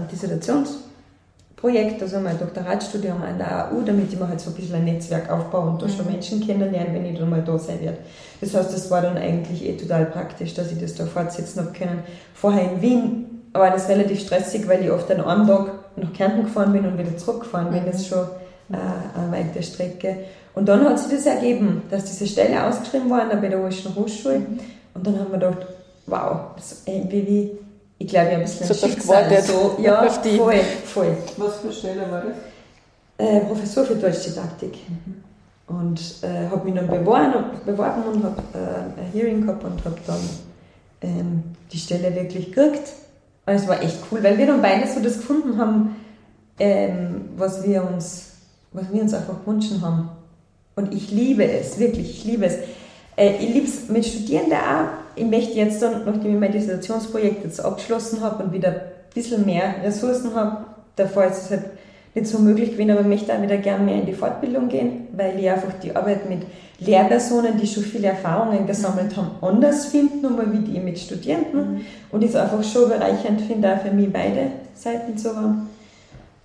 [1.59, 4.85] Dissertationsprojekt, also mein Doktoratstudium an der AU, damit ich mir halt so ein bisschen ein
[4.85, 7.97] Netzwerk aufbaue und da schon Menschen kennenlernen, wenn ich dann mal da sein werde.
[8.41, 11.73] Das heißt, das war dann eigentlich eh total praktisch, dass ich das da fortsetzen habe
[11.77, 12.03] können.
[12.33, 16.43] Vorher in Wien war das relativ stressig, weil ich oft an einem Tag nach Kärnten
[16.43, 17.85] gefahren bin und wieder zurückgefahren bin.
[17.85, 18.27] Das ist schon
[18.71, 20.17] äh, eine weite Strecke.
[20.53, 24.41] Und dann hat sich das ergeben, dass diese Stelle ausgeschrieben war bei der Oberischen Hochschule.
[24.93, 25.67] Und dann haben wir gedacht,
[26.05, 27.51] wow, das ist irgendwie wie,
[27.99, 29.43] ich glaube, ein bisschen So ein Schicksal.
[29.43, 31.17] So, ja, auf die- voll, voll.
[31.37, 32.35] Was für Stelle war das?
[33.17, 34.73] Äh, Professor für Deutschdidaktik.
[35.67, 39.97] Und äh, habe mich dann beworben, beworben und habe äh, ein Hearing gehabt und habe
[40.07, 40.29] dann
[41.01, 42.89] ähm, die Stelle wirklich gekriegt.
[43.45, 45.95] Und es war echt cool, weil wir dann beide so das gefunden haben,
[46.59, 48.31] ähm, was, wir uns,
[48.71, 50.09] was wir uns einfach gewünscht haben.
[50.75, 52.55] Und ich liebe es, wirklich, ich liebe es.
[53.15, 55.08] Äh, ich liebe es mit Studierenden auch.
[55.19, 58.81] Ich möchte jetzt dann, nachdem ich mein Dissertationsprojekt jetzt abgeschlossen habe und wieder ein
[59.13, 60.65] bisschen mehr Ressourcen habe,
[60.95, 61.65] davor ist es halt
[62.15, 65.07] nicht so möglich gewesen, aber ich möchte auch wieder gerne mehr in die Fortbildung gehen,
[65.15, 66.43] weil ich einfach die Arbeit mit
[66.79, 71.85] Lehrpersonen, die schon viele Erfahrungen gesammelt haben, anders finde, nochmal wie die mit Studierenden.
[72.11, 75.69] Und ich es einfach schon bereichernd finde, auch für mich beide Seiten zu haben.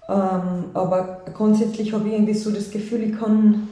[0.08, 3.68] Ähm, aber grundsätzlich habe ich irgendwie so das Gefühl, ich kann,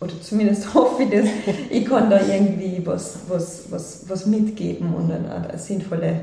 [0.00, 1.26] oder zumindest hoffe ich das,
[1.70, 6.20] ich kann da irgendwie was, was, was, was mitgeben und eine, eine sinnvolle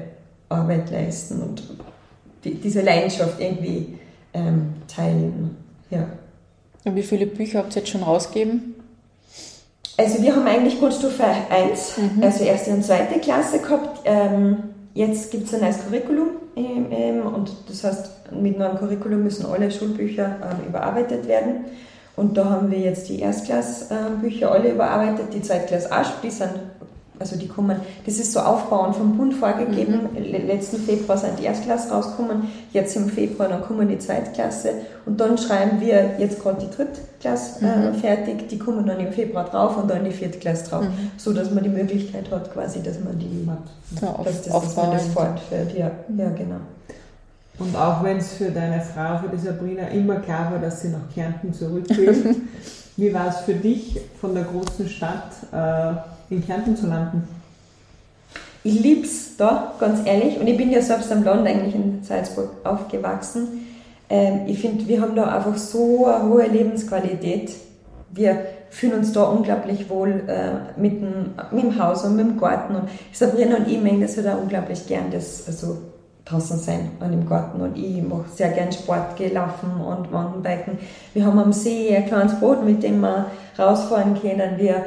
[0.50, 1.64] Arbeit leisten und
[2.44, 4.00] die, diese Leidenschaft irgendwie
[4.34, 5.56] ähm, teilen.
[5.90, 6.08] Ja.
[6.86, 8.76] Und wie viele Bücher habt ihr jetzt schon rausgegeben?
[9.98, 14.02] Also wir haben eigentlich Grundstufe 1, also erste und zweite Klasse gehabt.
[14.06, 14.58] Ähm,
[14.94, 19.48] jetzt gibt es ein neues Curriculum ähm, ähm, und das heißt, mit neuem Curriculum müssen
[19.48, 21.66] alle Schulbücher ähm, überarbeitet werden.
[22.18, 26.50] Und da haben wir jetzt die Erstklassbücher alle überarbeitet, die Zweitklasse auch, die sind,
[27.20, 30.10] also die kommen, das ist so aufbauend vom Bund vorgegeben.
[30.18, 34.70] Le- Letzten Februar sind die Erstklasse rausgekommen, jetzt im Februar dann kommen die Zweitklasse.
[35.06, 39.46] Und dann schreiben wir jetzt gerade die Drittklasse äh, fertig, die kommen dann im Februar
[39.46, 40.86] drauf und dann die Viertklasse drauf,
[41.18, 43.48] so dass man die Möglichkeit hat quasi, dass man die,
[44.00, 45.72] So auf, dass, das, dass man das fortführt.
[45.78, 46.62] Ja, ja genau.
[47.60, 50.90] Und auch wenn es für deine Frau, für die Sabrina, immer klar war, dass sie
[50.90, 52.36] nach Kärnten zurück will,
[52.98, 57.28] wie war es für dich, von der großen Stadt äh, in Kärnten zu landen?
[58.64, 60.40] Ich lieb's da, ganz ehrlich.
[60.40, 63.66] Und ich bin ja selbst am Land eigentlich in Salzburg aufgewachsen.
[64.10, 67.52] Ähm, ich finde, wir haben da einfach so eine hohe Lebensqualität.
[68.12, 72.40] Wir fühlen uns da unglaublich wohl äh, mit, dem, mit dem Haus und mit dem
[72.40, 72.76] Garten.
[72.76, 75.78] Und Sabrina und ich mögen das halt auch unglaublich gern, das also
[76.28, 77.62] draußen sein und im Garten.
[77.62, 80.78] Und ich mache sehr gern Sport, gehe laufen und Mountainbiken.
[81.14, 84.58] Wir haben am See ein kleines Boot, mit dem wir rausfahren können.
[84.58, 84.86] Wir,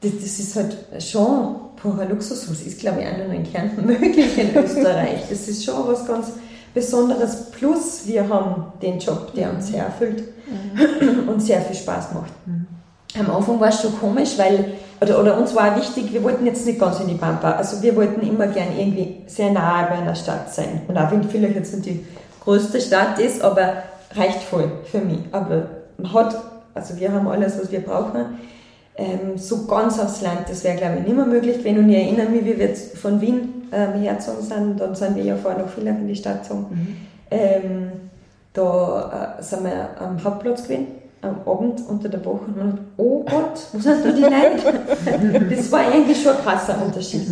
[0.00, 2.50] das, das ist halt schon purer Luxus.
[2.50, 5.22] Was ist, glaube ich, auch nur in Kärnten möglich in Österreich.
[5.28, 6.32] Das ist schon was ganz
[6.76, 7.50] Besonderes.
[7.52, 10.24] Plus, wir haben den Job, der uns sehr erfüllt
[11.26, 12.32] und sehr viel Spaß macht.
[13.18, 16.64] Am Anfang war es schon komisch, weil, oder, oder uns war wichtig, wir wollten jetzt
[16.66, 17.52] nicht ganz in die Pampa.
[17.52, 20.82] Also wir wollten immer gern irgendwie sehr nahe bei einer Stadt sein.
[20.88, 22.06] Und auch wenn vielleicht jetzt nicht die
[22.42, 23.74] größte Stadt ist, aber
[24.14, 25.18] reicht voll für mich.
[25.32, 25.66] Aber
[25.98, 26.36] man hat,
[26.74, 28.38] also wir haben alles, was wir brauchen.
[28.98, 31.80] Ähm, so ganz aufs Land, das wäre glaube ich nicht mehr möglich gewesen.
[31.80, 35.24] Und ich erinnere mich, wie wir jetzt von Wien ähm, hergezogen sind, dann sind wir
[35.24, 36.96] ja vorher noch viel in die Stadt gezogen.
[37.30, 37.92] Ähm,
[38.54, 40.86] da äh, sind wir am Hauptplatz gewesen,
[41.22, 45.54] am Abend unter der Woche und man hat, oh Gott, wo sind da die Leute?
[45.54, 47.26] das war eigentlich schon ein krasser Unterschied.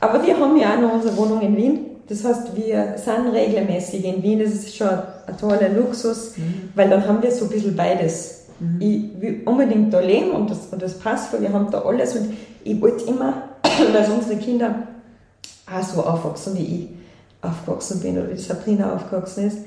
[0.00, 1.86] Aber wir haben ja auch noch unsere Wohnung in Wien.
[2.08, 4.40] Das heißt, wir sind regelmäßig in Wien.
[4.40, 6.34] Das ist schon ein toller Luxus,
[6.74, 8.42] weil dann haben wir so ein bisschen beides.
[8.78, 12.14] Ich will unbedingt da leben und das, und das passt, weil wir haben da alles
[12.14, 13.48] und ich wollte immer,
[13.92, 14.86] dass unsere Kinder
[15.66, 16.88] auch so aufwachsen, wie ich
[17.42, 19.58] aufgewachsen bin oder wie Sabrina aufgewachsen ist.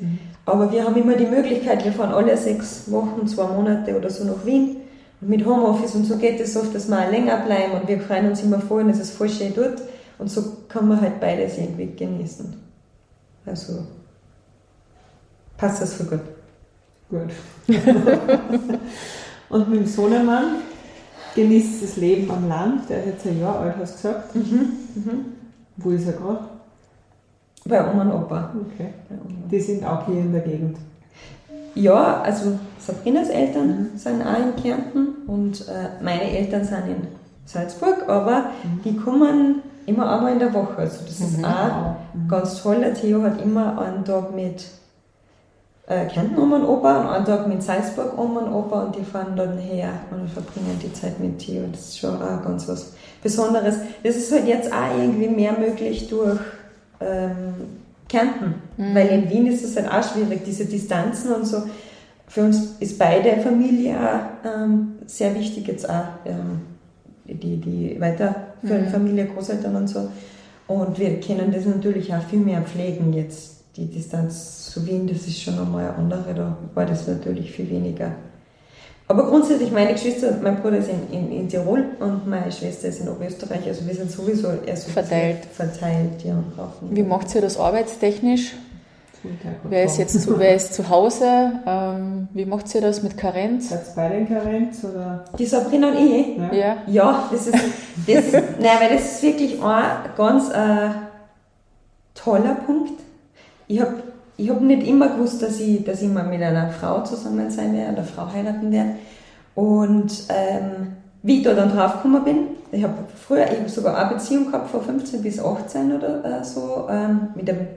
[0.46, 4.24] Aber wir haben immer die Möglichkeit, wir fahren alle sechs Wochen, zwei Monate oder so
[4.24, 4.78] nach Wien.
[5.22, 8.00] Und mit Homeoffice und so geht es oft, dass wir auch länger bleiben und wir
[8.00, 9.82] freuen uns immer voll und es ist voll schön dort.
[10.18, 12.54] Und so kann man halt beides irgendwie genießen.
[13.46, 13.86] Also
[15.58, 16.22] passt das für gut.
[17.10, 17.32] Gut.
[19.50, 20.56] Und mit dem Sohnemann
[21.36, 22.90] genießt das Leben am Land.
[22.90, 24.30] Der ist jetzt ein Jahr alt, hast du gesagt.
[25.78, 26.55] Wo ist er gerade?
[27.68, 28.52] Bei Oma und Opa.
[28.54, 28.94] Okay.
[29.10, 29.48] Oma.
[29.50, 30.78] Die sind auch hier in der Gegend.
[31.74, 37.08] Ja, also Sabrinas Eltern sind auch in Kärnten und äh, meine Eltern sind in
[37.46, 38.52] Salzburg, aber
[38.84, 40.78] die kommen immer einmal in der Woche.
[40.78, 41.96] Also das ist auch
[42.30, 42.78] ganz toll.
[42.80, 44.66] Der Theo hat immer einen Tag mit
[45.88, 49.04] äh, Kärnten Oma und Opa und einen Tag mit Salzburg Oma und Opa und die
[49.04, 51.64] fahren dann her und verbringen die Zeit mit Theo.
[51.72, 53.78] Das ist schon auch ganz was Besonderes.
[54.04, 56.40] Das ist halt jetzt auch irgendwie mehr möglich durch
[57.00, 57.54] ähm,
[58.08, 58.96] Kärnten, mhm.
[58.96, 61.64] weil in Wien ist es halt auch schwierig, diese Distanzen und so.
[62.28, 66.62] Für uns ist beide Familie auch ähm, sehr wichtig jetzt auch, ähm,
[67.26, 68.92] die, die weiterführende mhm.
[68.92, 70.10] Familie, Großeltern und so.
[70.68, 73.54] Und wir können das natürlich auch viel mehr pflegen jetzt.
[73.76, 77.70] Die Distanz zu Wien, das ist schon einmal eine andere, da war das natürlich viel
[77.70, 78.12] weniger.
[79.08, 83.02] Aber grundsätzlich, meine Geschwister, mein Bruder ist in, in, in Tirol und meine Schwester ist
[83.02, 85.46] in Oberösterreich, also wir sind sowieso eher so verteilt.
[85.54, 86.36] verteilt ja,
[86.90, 88.54] Wie macht ihr das arbeitstechnisch?
[89.64, 91.52] Wer ist jetzt zu, wer ist zu Hause?
[91.66, 93.70] Ähm, wie macht ihr das mit Karenz?
[93.70, 94.84] Seid beide in Karenz?
[94.84, 95.26] Oder?
[95.38, 96.38] Die Sabrina und ich?
[96.38, 96.54] Ja.
[96.54, 97.58] Ja, ja das, ist,
[98.08, 99.86] das, ist, nein, weil das ist wirklich ein
[100.16, 100.90] ganz äh,
[102.14, 103.02] toller Punkt.
[103.68, 103.96] Ich habe
[104.38, 107.74] ich hab nicht immer gewusst, dass ich, dass ich mal mit einer Frau zusammen sein
[107.74, 108.92] werde, einer Frau heiraten werde.
[109.56, 112.38] Und ähm, wie ich da dann draufgekommen bin,
[112.72, 112.94] ich habe
[113.26, 117.50] früher eben sogar eine Beziehung gehabt, von 15 bis 18 oder äh, so, ähm, mit
[117.50, 117.68] einem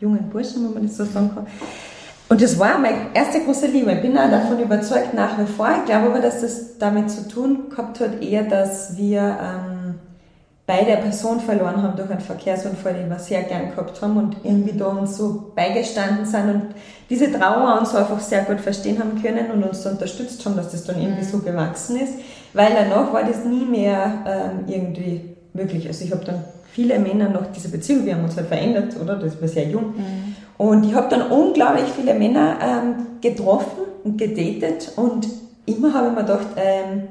[0.00, 1.46] jungen Burschen, wenn man das so sagen kann.
[2.28, 3.92] Und das war meine erste große Liebe.
[3.92, 5.68] Ich bin auch davon überzeugt nach wie vor.
[5.80, 9.81] Ich glaube aber, dass das damit zu tun gehabt hat, eher, dass wir ähm,
[10.72, 14.36] beide eine Person verloren haben durch einen Verkehrsunfall, den wir sehr gern gehabt haben und
[14.42, 16.62] irgendwie da uns so beigestanden sind und
[17.10, 20.56] diese Trauer uns so einfach sehr gut verstehen haben können und uns so unterstützt haben,
[20.56, 22.14] dass das dann irgendwie so gewachsen ist.
[22.54, 25.86] Weil danach war das nie mehr ähm, irgendwie möglich.
[25.86, 29.16] Also ich habe dann viele Männer noch diese Beziehung, wir haben uns halt verändert, oder?
[29.16, 29.94] Das war sehr jung.
[29.96, 30.36] Mhm.
[30.56, 35.28] Und ich habe dann unglaublich viele Männer ähm, getroffen und gedatet und
[35.66, 37.08] immer habe ich mir gedacht, ähm,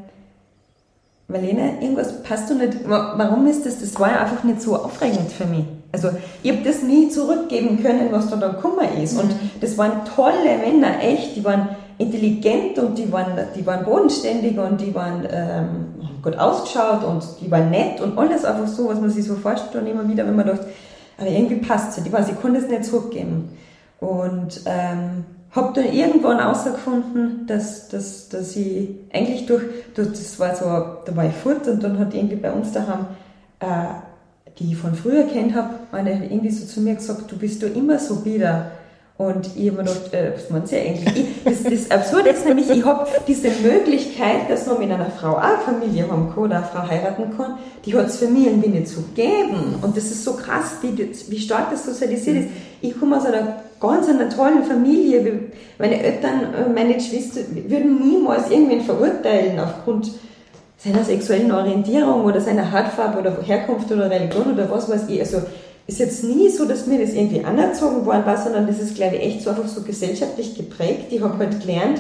[1.32, 2.78] Marlene, irgendwas passt du nicht.
[2.88, 3.80] Warum ist das?
[3.80, 5.66] Das war ja einfach nicht so aufregend für mich.
[5.92, 6.10] Also
[6.42, 9.20] ich habe das nie zurückgeben können, was da dann gekommen ist.
[9.20, 9.52] Und mhm.
[9.60, 11.36] das waren tolle Männer, echt.
[11.36, 15.68] Die waren intelligent und die waren, die waren bodenständig und die waren ähm,
[16.22, 19.76] gut ausgeschaut und die waren nett und alles einfach so, was man sich so vorstellt
[19.84, 20.68] und immer wieder, wenn man dachte,
[21.18, 22.06] aber irgendwie passt es.
[22.06, 23.58] Ich weiß, ich konnte es nicht zurückgeben.
[24.00, 30.56] Und ähm, habe dann irgendwann herausgefunden, dass, dass, dass ich eigentlich durch, durch, das war
[30.56, 33.08] so, da war ich fort und dann hat irgendwie bei uns daheim,
[33.60, 33.66] äh,
[34.58, 37.74] die ich von früher kennt habe, eine irgendwie so zu mir gesagt, du bist doch
[37.76, 38.72] immer so bieder.
[39.18, 41.16] Und ich habe mir gedacht, äh, was meint ihr eigentlich?
[41.16, 45.38] Ich, das, das Absurde ist nämlich, ich habe diese Möglichkeit, dass man mit einer Frau
[45.38, 48.70] auch Familie haben kann oder eine Frau heiraten kann, die hat es für mich irgendwie
[48.70, 49.76] nicht so gegeben.
[49.82, 52.50] Und das ist so krass, wie, wie stark das sozialisiert ist.
[52.82, 55.40] Ich komme aus einer ganz einer tollen Familie.
[55.78, 60.12] Meine Eltern, äh, meine Geschwister würden niemals irgendwen verurteilen aufgrund
[60.78, 65.20] seiner sexuellen Orientierung oder seiner Hautfarbe oder Herkunft oder Religion oder was weiß ich.
[65.20, 65.42] Also
[65.88, 69.18] ist jetzt nie so, dass mir das irgendwie anerzogen worden war, sondern das ist, glaube
[69.18, 71.08] ich, echt so einfach so gesellschaftlich geprägt.
[71.12, 72.00] Ich habe halt gelernt,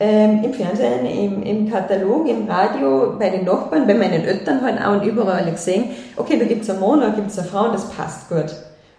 [0.00, 4.80] ähm, im Fernsehen, im, im Katalog, im Radio, bei den Nachbarn, bei meinen Eltern halt
[4.80, 7.64] auch und überall gesehen, okay, da gibt es einen Mann, da gibt es eine Frau
[7.64, 8.54] und das passt gut.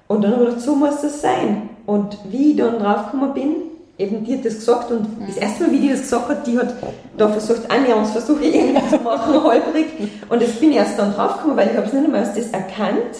[0.07, 1.69] Und dann habe ich gedacht, so muss das sein.
[1.89, 3.55] Und wie ich dann draufgekommen bin,
[3.97, 6.59] eben die hat das gesagt und das erste Mal, wie die das gesagt hat, die
[6.59, 6.75] hat
[7.17, 9.87] da versucht, Annäherungsversuche irgendwie zu machen, holprig.
[10.29, 12.51] Und das bin ich erst dann draufgekommen, weil ich habe es nicht einmal als das
[12.51, 13.15] erkannt,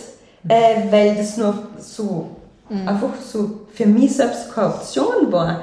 [0.47, 2.30] äh, weil das nur so
[2.70, 2.88] mhm.
[2.88, 5.61] einfach so für mich selbst keine Option war.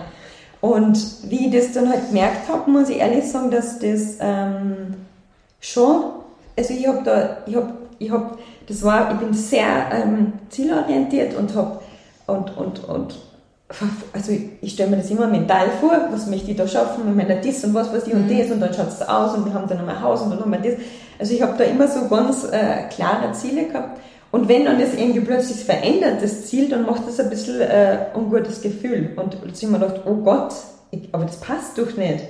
[0.60, 0.98] Und
[1.30, 4.94] wie ich das dann halt gemerkt habe, muss ich ehrlich sagen, dass das ähm,
[5.60, 6.06] schon,
[6.58, 7.68] also ich habe da, ich habe,
[8.00, 8.36] ich habe,
[8.66, 11.78] das war, ich bin sehr ähm, zielorientiert und habe
[12.26, 13.14] und, und, und
[14.12, 17.26] also ich stelle mir das immer mental vor, was möchte ich da schaffen, wenn man
[17.26, 18.38] das und was weiß ich und mhm.
[18.38, 20.40] das und dann schaut es aus und wir haben dann noch ein Haus und dann
[20.40, 20.80] haben wir das.
[21.18, 23.98] Also ich habe da immer so ganz äh, klare Ziele gehabt
[24.36, 27.98] und wenn dann das irgendwie plötzlich verändert, das Ziel, dann macht das ein bisschen äh,
[28.14, 29.12] ungutes Gefühl.
[29.16, 30.52] Und habe ich mir gedacht, oh Gott,
[30.90, 32.22] ich, aber das passt doch nicht.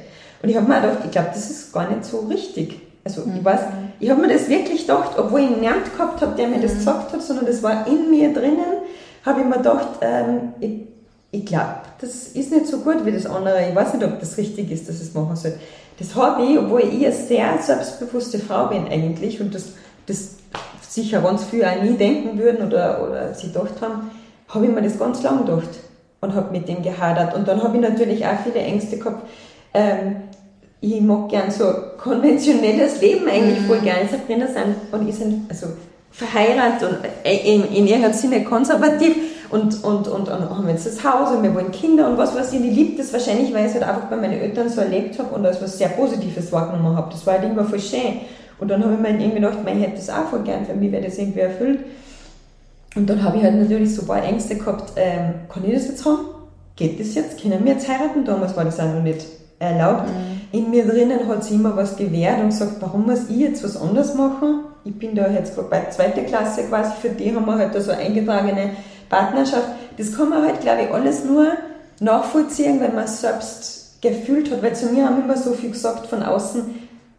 [0.42, 2.80] Und ich habe mir gedacht, ich glaube, das ist gar nicht so richtig.
[3.02, 3.60] Also ich weiß,
[3.98, 6.78] ich habe mir das wirklich gedacht, obwohl ich niemand gehabt habe, der mir das mhm.
[6.78, 8.75] gesagt hat, sondern das war in mir drinnen,
[9.26, 10.86] habe ich mir gedacht, ähm, ich,
[11.32, 13.68] ich glaube, das ist nicht so gut wie das andere.
[13.68, 15.54] Ich weiß nicht, ob das richtig ist, dass ich es machen soll.
[15.98, 19.72] Das habe ich, obwohl ich eine sehr selbstbewusste Frau bin eigentlich und das,
[20.06, 20.36] das
[20.88, 24.10] sicher ganz viele auch nie denken würden oder, oder sie gedacht haben,
[24.48, 25.68] habe ich mir das ganz lang gedacht
[26.20, 27.34] und habe mit dem gehadert.
[27.34, 29.26] Und dann habe ich natürlich auch viele Ängste gehabt.
[29.74, 30.16] Ähm,
[30.80, 33.66] ich mag gern so konventionelles Leben eigentlich mhm.
[33.66, 34.08] voll gern.
[34.08, 35.68] Sabrina sind und ich sind also
[36.16, 39.14] verheiratet und äh, in, in irgendeinem Sinne konservativ
[39.50, 42.52] und, und, und, und haben jetzt das Haus und wir wollen Kinder und was weiß
[42.52, 42.60] ich.
[42.60, 45.18] Und ich liebe das wahrscheinlich, weil ich es halt einfach bei meinen Eltern so erlebt
[45.18, 47.10] habe und als was sehr Positives wahrgenommen habe.
[47.12, 48.20] Das war halt immer voll schön.
[48.58, 50.90] Und dann habe ich mir irgendwie gedacht, ich hätte das auch voll gern, für mich
[50.90, 51.80] wäre das irgendwie erfüllt.
[52.94, 55.88] Und dann habe ich halt natürlich so ein paar Ängste gehabt, ähm, kann ich das
[55.88, 56.36] jetzt haben?
[56.76, 57.40] geht das jetzt?
[57.40, 58.24] Können wir jetzt heiraten?
[58.24, 59.26] Damals war das auch noch nicht
[59.58, 60.08] erlaubt.
[60.08, 60.58] Mhm.
[60.58, 63.80] In mir drinnen hat sie immer was gewehrt und gesagt, warum muss ich jetzt was
[63.80, 64.60] anderes machen?
[64.86, 67.80] Ich bin da jetzt gerade bei zweiter Klasse quasi, für die haben wir halt da
[67.80, 68.70] so eingetragene
[69.08, 69.68] Partnerschaft.
[69.98, 71.48] Das kann man halt, glaube ich, alles nur
[71.98, 74.62] nachvollziehen, wenn man es selbst gefühlt hat.
[74.62, 76.62] Weil zu mir haben immer so viel gesagt von außen,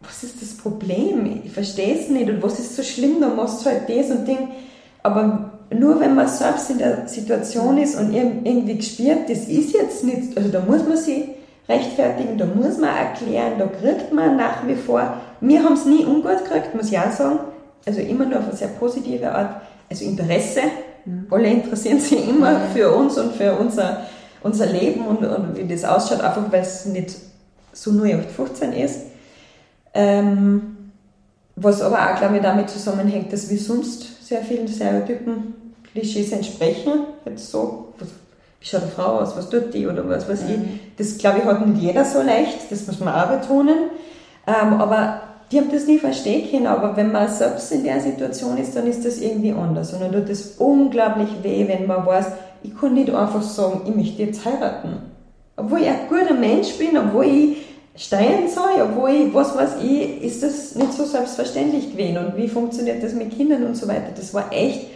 [0.00, 1.42] was ist das Problem?
[1.44, 4.26] Ich verstehe es nicht und was ist so schlimm, dann machst du halt das und
[4.26, 4.48] Ding.
[5.02, 10.04] Aber nur wenn man selbst in der Situation ist und irgendwie gespürt, das ist jetzt
[10.04, 11.24] nicht, also da muss man sich
[11.68, 16.06] rechtfertigen, da muss man erklären, da kriegt man nach wie vor, wir haben es nie
[16.06, 17.40] ungut gekriegt, muss ich auch sagen,
[17.88, 20.60] also immer nur auf eine sehr positive Art, also Interesse,
[21.04, 21.26] mhm.
[21.30, 24.02] alle interessieren sich immer für uns und für unser,
[24.42, 27.16] unser Leben und, und wie das ausschaut, einfach weil es nicht
[27.72, 29.00] so 0815 ist.
[29.94, 30.76] Ähm,
[31.56, 35.54] was aber auch, glaube ich, damit zusammenhängt, dass wir sonst sehr vielen Stereotypen,
[35.92, 37.06] Klischees entsprechen.
[37.24, 38.08] Jetzt so, was,
[38.60, 40.48] wie schaut eine Frau aus, was tut die oder was weiß mhm.
[40.50, 40.58] ich.
[40.98, 43.90] Das, glaube ich, hat nicht jeder so leicht, das muss man auch betonen.
[44.46, 48.58] Ähm, aber die haben das nie verstehen können, aber wenn man selbst in der Situation
[48.58, 49.92] ist, dann ist das irgendwie anders.
[49.92, 52.26] Und dann tut es unglaublich weh, wenn man weiß,
[52.62, 54.98] ich kann nicht einfach sagen, ich möchte jetzt heiraten.
[55.56, 57.56] Obwohl ich ein guter Mensch bin, obwohl ich
[57.96, 62.18] steuern soll, obwohl ich, was weiß ich, ist das nicht so selbstverständlich gewesen.
[62.18, 64.12] Und wie funktioniert das mit Kindern und so weiter.
[64.14, 64.86] Das war echt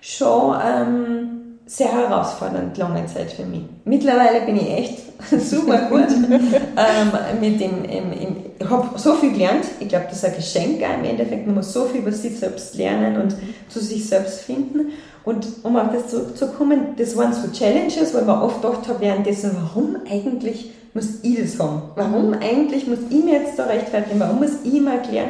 [0.00, 1.39] schon ähm,
[1.70, 3.62] sehr herausfordernd lange Zeit für mich.
[3.84, 4.98] Mittlerweile bin ich echt
[5.48, 9.64] super gut ähm, mit dem, im, im, ich habe so viel gelernt.
[9.78, 11.46] Ich glaube, das ist ein Geschenk im Endeffekt.
[11.46, 13.36] Man muss so viel über sich selbst lernen und
[13.68, 14.90] zu sich selbst finden.
[15.22, 19.52] Und um auf das zurückzukommen, das waren so Challenges, weil man oft gedacht habe währenddessen,
[19.54, 21.82] warum eigentlich muss ich das haben?
[21.94, 24.18] Warum eigentlich muss ich mir jetzt da rechtfertigen?
[24.18, 25.28] Warum muss ich mir erklären?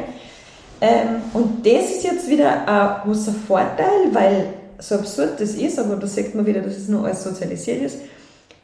[0.79, 4.45] Ähm, und das ist jetzt wieder ein großer Vorteil, weil
[4.81, 7.99] so absurd das ist, aber da sieht man wieder, dass es nur alles sozialisiert ist,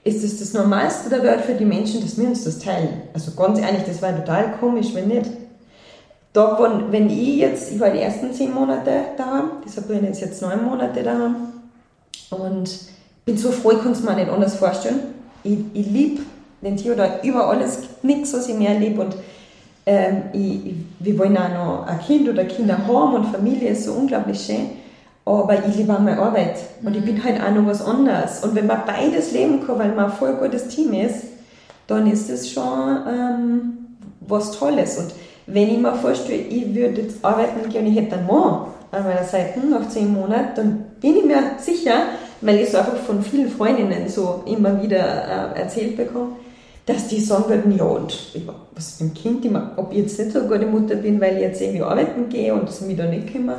[0.04, 3.02] ist es das Normalste der Welt für die Menschen, dass wir uns das teilen.
[3.14, 5.30] Also ganz ehrlich, das war total komisch, wenn nicht.
[6.34, 10.22] Da, wenn, wenn ich jetzt, ich war die ersten zehn Monate daheim, die Sabrina ist
[10.22, 11.36] jetzt neun Monate daheim
[12.30, 12.70] und
[13.26, 15.00] bin so froh, ich kann es mir nicht anders vorstellen.
[15.44, 16.22] Ich, ich liebe
[16.62, 19.16] den Theodor über alles, nichts, was ich mehr liebe und
[19.86, 23.94] ähm, ich, wir wollen auch noch ein Kind oder Kinder haben und Familie ist so
[23.94, 24.70] unglaublich schön
[25.28, 28.44] aber ich liebe auch meine Arbeit und ich bin halt auch noch was anderes.
[28.44, 31.24] Und wenn man beides leben kann, weil man ein voll gutes Team ist,
[31.88, 33.78] dann ist das schon ähm,
[34.22, 34.98] was Tolles.
[34.98, 35.14] Und
[35.48, 39.04] wenn ich mir vorstelle, ich würde jetzt arbeiten gehen und ich hätte einen Mann an
[39.04, 42.04] meiner Seite nach zehn Monaten, dann bin ich mir sicher,
[42.42, 46.34] weil ich es einfach von vielen Freundinnen so immer wieder äh, erzählt bekomme,
[46.86, 48.18] dass die sagen würden, ja, und
[48.76, 51.20] was mit dem Kind, ich mein, ob ich jetzt nicht so eine gute Mutter bin,
[51.20, 53.58] weil ich jetzt irgendwie arbeiten gehe und mich da nicht kümmere,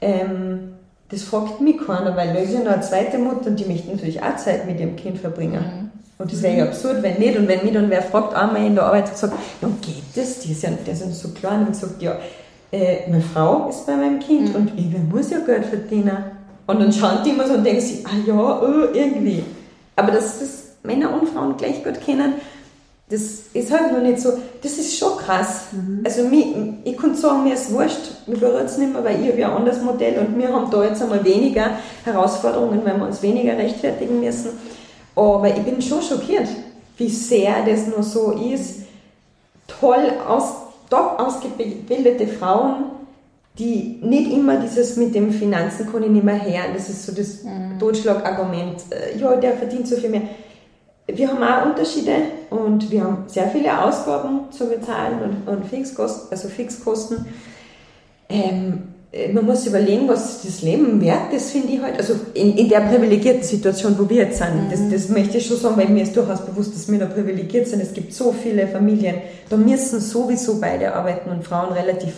[0.00, 0.77] ähm,
[1.10, 3.90] das fragt mich keiner, weil da ist ja noch eine zweite Mutter und die möchte
[3.90, 5.60] natürlich auch Zeit mit ihrem Kind verbringen.
[5.60, 5.90] Mhm.
[6.18, 7.38] Und das wäre ja absurd, wenn nicht.
[7.38, 10.40] Und wenn mich dann wer fragt, einmal in der Arbeit und sagt, ja, geht das?
[10.40, 12.18] Die ist ja, ist ja so klein und sagt, ja,
[12.72, 14.54] äh, meine Frau ist bei meinem Kind mhm.
[14.56, 16.16] und ich muss ja Geld verdienen.
[16.66, 19.42] Und dann schauen die immer so und denken sich, ah ja, oh, irgendwie.
[19.96, 22.34] Aber dass das Männer und Frauen gleich gut kennen,
[23.10, 23.22] das
[23.54, 25.68] ist halt noch nicht so, das ist schon krass.
[25.72, 26.02] Mhm.
[26.04, 26.46] Also mich,
[26.84, 29.48] ich kann sagen, mir ist wurscht, mir berührt es nicht mehr, weil ich habe ja
[29.50, 31.70] ein anderes Modell und wir haben da jetzt einmal weniger
[32.04, 34.50] Herausforderungen, weil wir uns weniger rechtfertigen müssen.
[35.16, 36.48] Aber ich bin schon schockiert,
[36.98, 38.80] wie sehr das nur so ist.
[39.80, 40.52] Toll aus,
[40.90, 42.84] top ausgebildete Frauen,
[43.58, 47.12] die nicht immer dieses mit dem Finanzen kann ich nicht mehr hören, das ist so
[47.12, 47.78] das mhm.
[47.80, 50.22] Totschlagargument, äh, ja, der verdient so viel mehr
[51.10, 52.12] wir haben auch Unterschiede
[52.50, 57.26] und wir haben sehr viele Ausgaben zu bezahlen und, und Fixkosten, also Fixkosten.
[58.28, 58.82] Ähm,
[59.32, 61.96] man muss überlegen, was das Leben wert ist, finde ich halt.
[61.96, 64.70] Also in, in der privilegierten Situation, wo wir jetzt sind.
[64.70, 64.92] Das, mhm.
[64.92, 67.80] das möchte ich schon sagen, weil mir ist durchaus bewusst, dass wir da privilegiert sind.
[67.80, 69.16] Es gibt so viele Familien,
[69.48, 72.12] da müssen sowieso beide arbeiten und Frauen relativ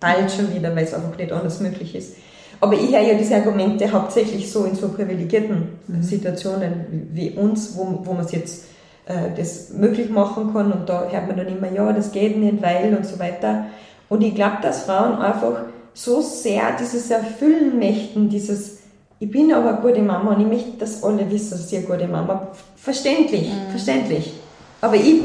[0.00, 2.14] bald schon wieder, weil es einfach nicht anders möglich ist.
[2.60, 6.02] Aber ich höre ja diese Argumente hauptsächlich so in so privilegierten mhm.
[6.02, 8.64] Situationen wie uns, wo, wo man es jetzt
[9.06, 12.62] äh, das möglich machen kann und da hört man dann immer, ja, das geht nicht,
[12.62, 13.66] weil und so weiter.
[14.08, 15.62] Und ich glaube, dass Frauen einfach
[15.94, 18.78] so sehr dieses Erfüllen möchten, dieses,
[19.18, 21.86] ich bin aber eine gute Mama und ich möchte, dass alle wissen, dass ich eine
[21.86, 23.70] gute Mama Verständlich, mhm.
[23.70, 24.32] verständlich.
[24.80, 25.20] Aber ich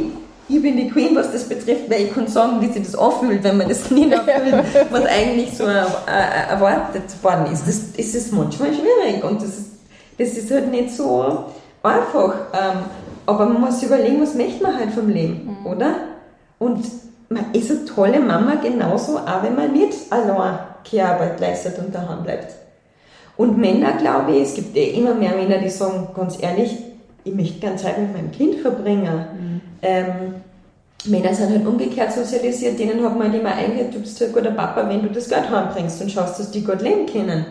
[0.54, 3.44] ich bin die Queen, was das betrifft, weil ich kann sagen, wie sich das anfühlt,
[3.44, 7.68] wenn man das nicht erfüllt, was eigentlich so erwartet worden ist.
[7.68, 9.72] Das, das ist manchmal schwierig und das ist,
[10.18, 11.46] das ist halt nicht so
[11.82, 12.34] einfach.
[12.54, 12.80] Ähm,
[13.26, 15.66] aber man muss überlegen, was möchte man halt vom Leben, mhm.
[15.66, 15.96] oder?
[16.60, 16.86] Und
[17.30, 21.96] man ist eine tolle Mama genauso, auch wenn man nicht allein keine Arbeit leistet und
[21.96, 22.54] daheim bleibt.
[23.38, 26.78] Und Männer, glaube ich, es gibt eh immer mehr Männer, die sagen, ganz ehrlich,
[27.24, 29.26] ich möchte gerne Zeit mit meinem Kind verbringen.
[29.40, 29.62] Mhm.
[29.82, 30.36] Ähm,
[31.06, 34.52] Männer sind halt umgekehrt sozialisiert, denen hat man halt immer eingeredet, du bist ein guter
[34.52, 37.46] Papa, wenn du das Geld heimbringst und schaust, dass die gut leben können.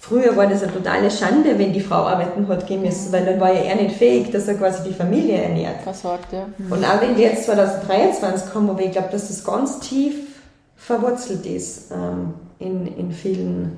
[0.00, 3.40] Früher war das eine totale Schande, wenn die Frau arbeiten hat gehen müssen, weil dann
[3.40, 5.82] war ja er nicht fähig, dass er quasi die Familie ernährt.
[5.82, 6.46] Versorgt, ja.
[6.56, 6.72] Mhm.
[6.72, 10.14] Und auch wenn wir jetzt 2023 kommen, aber ich glaube, dass das ganz tief
[10.76, 13.76] verwurzelt ist ähm, in, in vielen,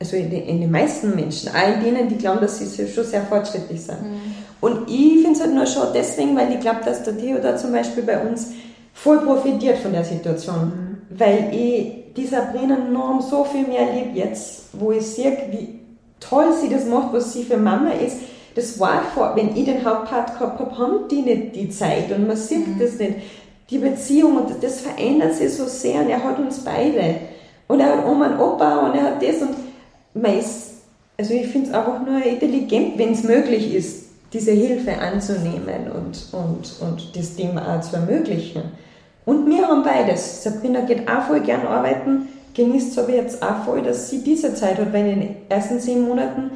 [0.00, 3.82] also in, in, den meisten Menschen, in denen, die glauben, dass sie schon sehr fortschrittlich
[3.82, 4.02] sind.
[4.02, 4.34] Mhm.
[4.60, 7.72] Und ich finde es halt nur schon deswegen, weil ich glaube, dass der Theodor zum
[7.72, 8.52] Beispiel bei uns
[8.92, 10.98] voll profitiert von der Situation.
[11.08, 11.18] Mhm.
[11.18, 15.80] Weil ich die Sabrina enorm so viel mehr liebe jetzt, wo ich sehe, wie
[16.20, 18.18] toll sie das macht, was sie für Mama ist.
[18.54, 22.26] Das war vor, wenn ich den Hauptpart gehabt habe, haben die nicht die Zeit und
[22.26, 22.78] man sieht mhm.
[22.78, 23.14] das nicht.
[23.70, 27.16] Die Beziehung und das verändert sich so sehr und er hat uns beide.
[27.68, 29.54] Und er hat Oma und Opa und er hat das und
[30.12, 30.72] meist,
[31.16, 36.26] also ich finde es einfach nur intelligent, wenn es möglich ist, diese Hilfe anzunehmen und,
[36.32, 38.62] und, und das dem auch zu ermöglichen.
[39.24, 40.42] Und wir haben beides.
[40.42, 44.54] Sabrina geht auch voll gern arbeiten, genießt es aber jetzt auch voll, dass sie diese
[44.54, 46.50] Zeit hat, weil in den ersten zehn Monaten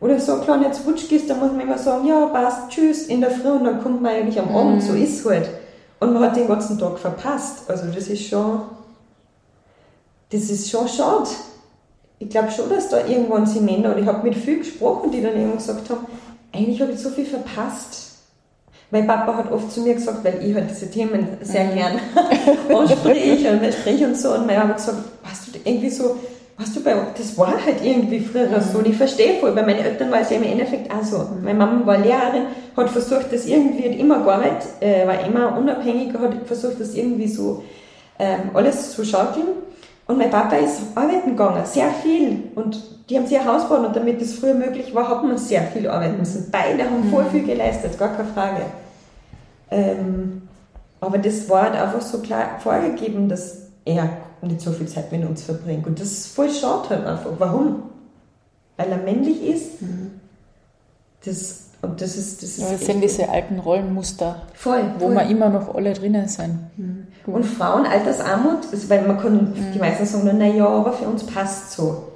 [0.00, 3.20] oder so ein kleiner Wutsch ist, da muss man immer sagen, ja, passt, tschüss, in
[3.20, 5.02] der Früh und dann kommt man eigentlich am Abend, so mhm.
[5.02, 5.48] ist halt.
[6.00, 7.68] Und man hat den ganzen Tag verpasst.
[7.68, 8.62] Also das ist schon,
[10.30, 11.28] das ist schon schade.
[12.18, 15.22] Ich glaube schon, dass da irgendwann sie Männer, und ich habe mit vielen gesprochen, die
[15.22, 16.06] dann eben gesagt haben,
[16.52, 18.06] eigentlich habe ich so viel verpasst.
[18.90, 21.74] Mein Papa hat oft zu mir gesagt, weil ich halt diese Themen sehr mhm.
[21.74, 21.92] gern
[22.76, 26.16] anspreche und spreche und so, und mein Papa hat gesagt, hast du irgendwie so,
[26.58, 28.62] hast du bei, das war halt irgendwie früher mhm.
[28.72, 31.18] so, und ich verstehe voll, bei meinen Eltern war es ja im Endeffekt auch so.
[31.18, 31.44] Mhm.
[31.44, 32.46] Meine Mama war Lehrerin,
[32.76, 37.28] hat versucht, das irgendwie, hat immer gearbeitet, äh, war immer unabhängig, hat versucht, das irgendwie
[37.28, 37.62] so,
[38.18, 39.46] ähm, alles zu schaukeln.
[40.10, 42.50] Und mein Papa ist arbeiten gegangen, sehr viel.
[42.56, 45.38] Und die haben sich ein Haus gebaut und damit das früher möglich war, hat man
[45.38, 46.50] sehr viel arbeiten müssen.
[46.50, 47.30] Beide haben voll mhm.
[47.30, 48.62] viel geleistet, gar keine Frage.
[49.70, 50.42] Ähm,
[51.00, 54.10] aber das war halt einfach so klar vorgegeben, dass er
[54.42, 55.86] nicht so viel Zeit mit uns verbringt.
[55.86, 57.30] Und das ist voll schade halt einfach.
[57.38, 57.84] Warum?
[58.78, 59.80] Weil er männlich ist.
[59.80, 60.10] Mhm.
[61.24, 65.14] Das, und das ist, das ist ja, das sind diese alten Rollenmuster, voll, wo voll.
[65.14, 66.58] wir immer noch alle drinnen sind.
[66.76, 67.06] Mhm.
[67.26, 69.72] Und Frauen, Altersarmut, weil man kann, mhm.
[69.74, 72.10] die meisten sagen, naja, aber für uns passt so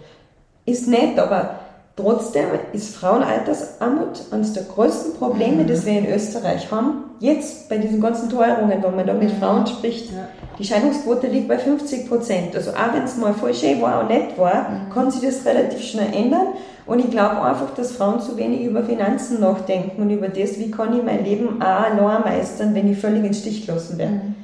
[0.67, 1.61] ist nett, aber
[1.97, 5.67] trotzdem ist Frauenaltersarmut eines der größten Probleme, mhm.
[5.67, 7.05] das wir in Österreich haben.
[7.21, 9.39] Jetzt bei diesen ganzen Teuerungen, wenn man da mit mhm.
[9.39, 10.29] Frauen spricht, ja.
[10.59, 12.57] die Scheidungsquote liegt bei 50 Prozent.
[12.57, 14.91] Also auch wenn es mal voll schön war und nett war, mhm.
[14.93, 16.49] kann sich das relativ schnell ändern.
[16.87, 20.71] Und ich glaube einfach, dass Frauen zu wenig über Finanzen nachdenken und über das, wie
[20.71, 24.13] kann ich mein Leben auch allein meistern, wenn ich völlig in den Stich gelassen werde.
[24.13, 24.35] Mhm.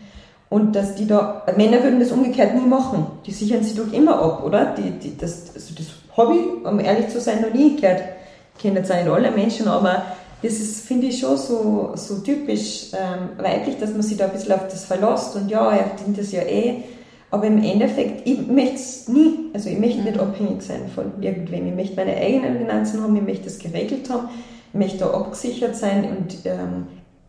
[0.49, 3.07] Und dass die da, Männer würden das umgekehrt nie machen.
[3.25, 4.75] Die sichern sich doch immer ab, oder?
[4.77, 8.03] Die, die, das, also das ich, um ehrlich zu sein, noch nie gehört.
[8.59, 10.03] Kennen jetzt nicht alle Menschen, aber
[10.43, 14.33] das ist, finde ich, schon so, so typisch ähm, weiblich, dass man sich da ein
[14.33, 16.83] bisschen auf das verlässt und ja, er verdient das ja eh.
[17.31, 20.21] Aber im Endeffekt, ich möchte es nie, also ich möchte nicht mhm.
[20.21, 21.69] abhängig sein von irgendwem.
[21.69, 24.29] Ich möchte meine eigenen Finanzen haben, ich möchte das geregelt haben,
[24.73, 26.87] ich möchte da abgesichert sein und ähm,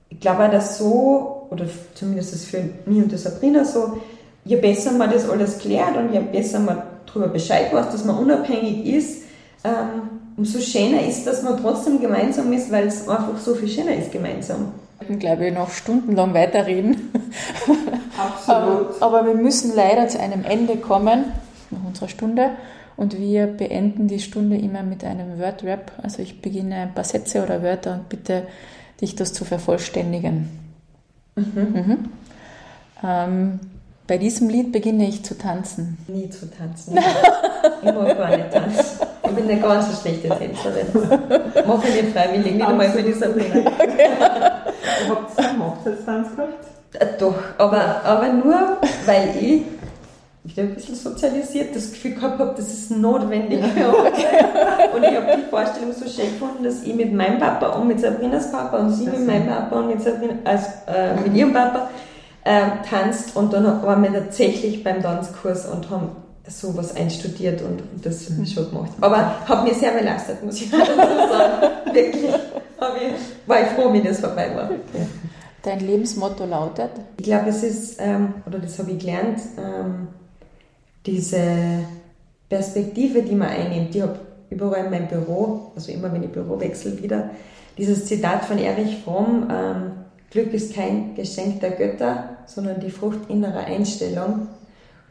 [0.10, 4.00] ich glaube auch, dass so, oder zumindest ist es für mich und die Sabrina so,
[4.44, 8.18] je besser man das alles klärt und je besser man darüber Bescheid weiß, dass man
[8.18, 9.24] unabhängig ist,
[9.64, 13.96] ähm, umso schöner ist, dass man trotzdem gemeinsam ist, weil es einfach so viel schöner
[13.96, 14.74] ist gemeinsam.
[15.00, 17.12] Wir können, glaube ich, noch stundenlang weiterreden.
[18.22, 19.02] Absolut.
[19.02, 21.26] aber, aber wir müssen leider zu einem Ende kommen,
[21.70, 22.52] nach unserer Stunde.
[22.98, 25.92] Und wir beenden die Stunde immer mit einem Word-Rap.
[26.04, 28.44] Also ich beginne ein paar Sätze oder Wörter und bitte
[29.00, 30.50] dich das zu vervollständigen.
[31.36, 31.46] Mhm.
[31.56, 31.98] Mhm.
[33.04, 33.60] Ähm,
[34.08, 35.98] bei diesem Lied beginne ich zu tanzen.
[36.08, 36.98] Nie zu tanzen.
[37.82, 39.08] ich mag gar nicht tanzen.
[39.24, 40.88] Ich bin eine ganz schlechte Tänzerin.
[41.66, 43.72] Mache ich nicht freiwillig, nicht einmal für die Sabrina.
[43.82, 44.10] Okay.
[45.10, 46.66] Habt ihr einen Hochzeitstanz gehabt?
[46.94, 49.64] Äh, doch, aber, aber nur, weil ich
[50.44, 54.18] ich ein bisschen sozialisiert, das Gefühl gehabt habe, das ist notwendig für uns.
[54.96, 58.00] Und ich habe die Vorstellung so schön gefunden, dass ich mit meinem Papa und mit
[58.00, 61.90] Sabrinas Papa und sie mit meinem Papa und mit, Sabrina, also, äh, mit ihrem Papa
[62.44, 66.10] ähm, tanzt und dann waren wir tatsächlich beim Tanzkurs und haben
[66.48, 68.92] sowas einstudiert und, und das schon gemacht.
[69.00, 71.68] Aber hat mir sehr belastet, muss ich dazu sagen.
[71.94, 72.26] Wirklich.
[72.26, 74.66] Ich, war ich froh, wie das vorbei war.
[74.66, 75.06] Okay.
[75.64, 76.92] Dein Lebensmotto lautet?
[77.18, 80.08] Ich glaube, es ist, ähm, oder das habe ich gelernt, ähm,
[81.06, 81.86] diese
[82.50, 83.96] Perspektive, die man einnimmt.
[83.96, 87.30] Ich habe überall in meinem Büro, also immer wenn ich Büro wechsle wieder,
[87.78, 89.92] dieses Zitat von Erich Fromm, ähm,
[90.32, 94.48] Glück ist kein Geschenk der Götter, sondern die Frucht innerer Einstellung.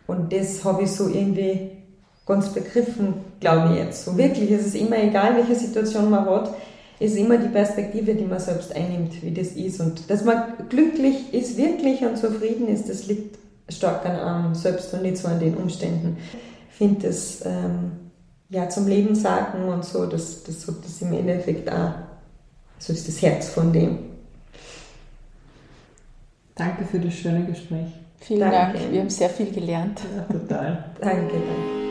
[0.07, 1.72] Und das habe ich so irgendwie
[2.26, 4.05] ganz begriffen, glaube ich jetzt.
[4.05, 6.55] So wirklich, es ist immer egal, welche Situation man hat.
[7.01, 9.80] Ist immer die Perspektive, die man selbst einnimmt, wie das ist.
[9.80, 13.38] Und dass man glücklich ist, wirklich und zufrieden ist, das liegt
[13.68, 16.18] stark an einem selbst und nicht so an den Umständen.
[16.70, 17.92] Ich finde das ähm,
[18.51, 21.92] ja zum Leben sagen und so, das, das, das ist im Endeffekt auch,
[22.78, 23.98] so ist das Herz von dem.
[26.55, 27.88] Danke für das schöne Gespräch.
[28.20, 28.78] Vielen Danke.
[28.78, 30.01] Dank, wir haben sehr viel gelernt.
[30.14, 30.84] Ja, total.
[31.01, 31.89] Danke, danke.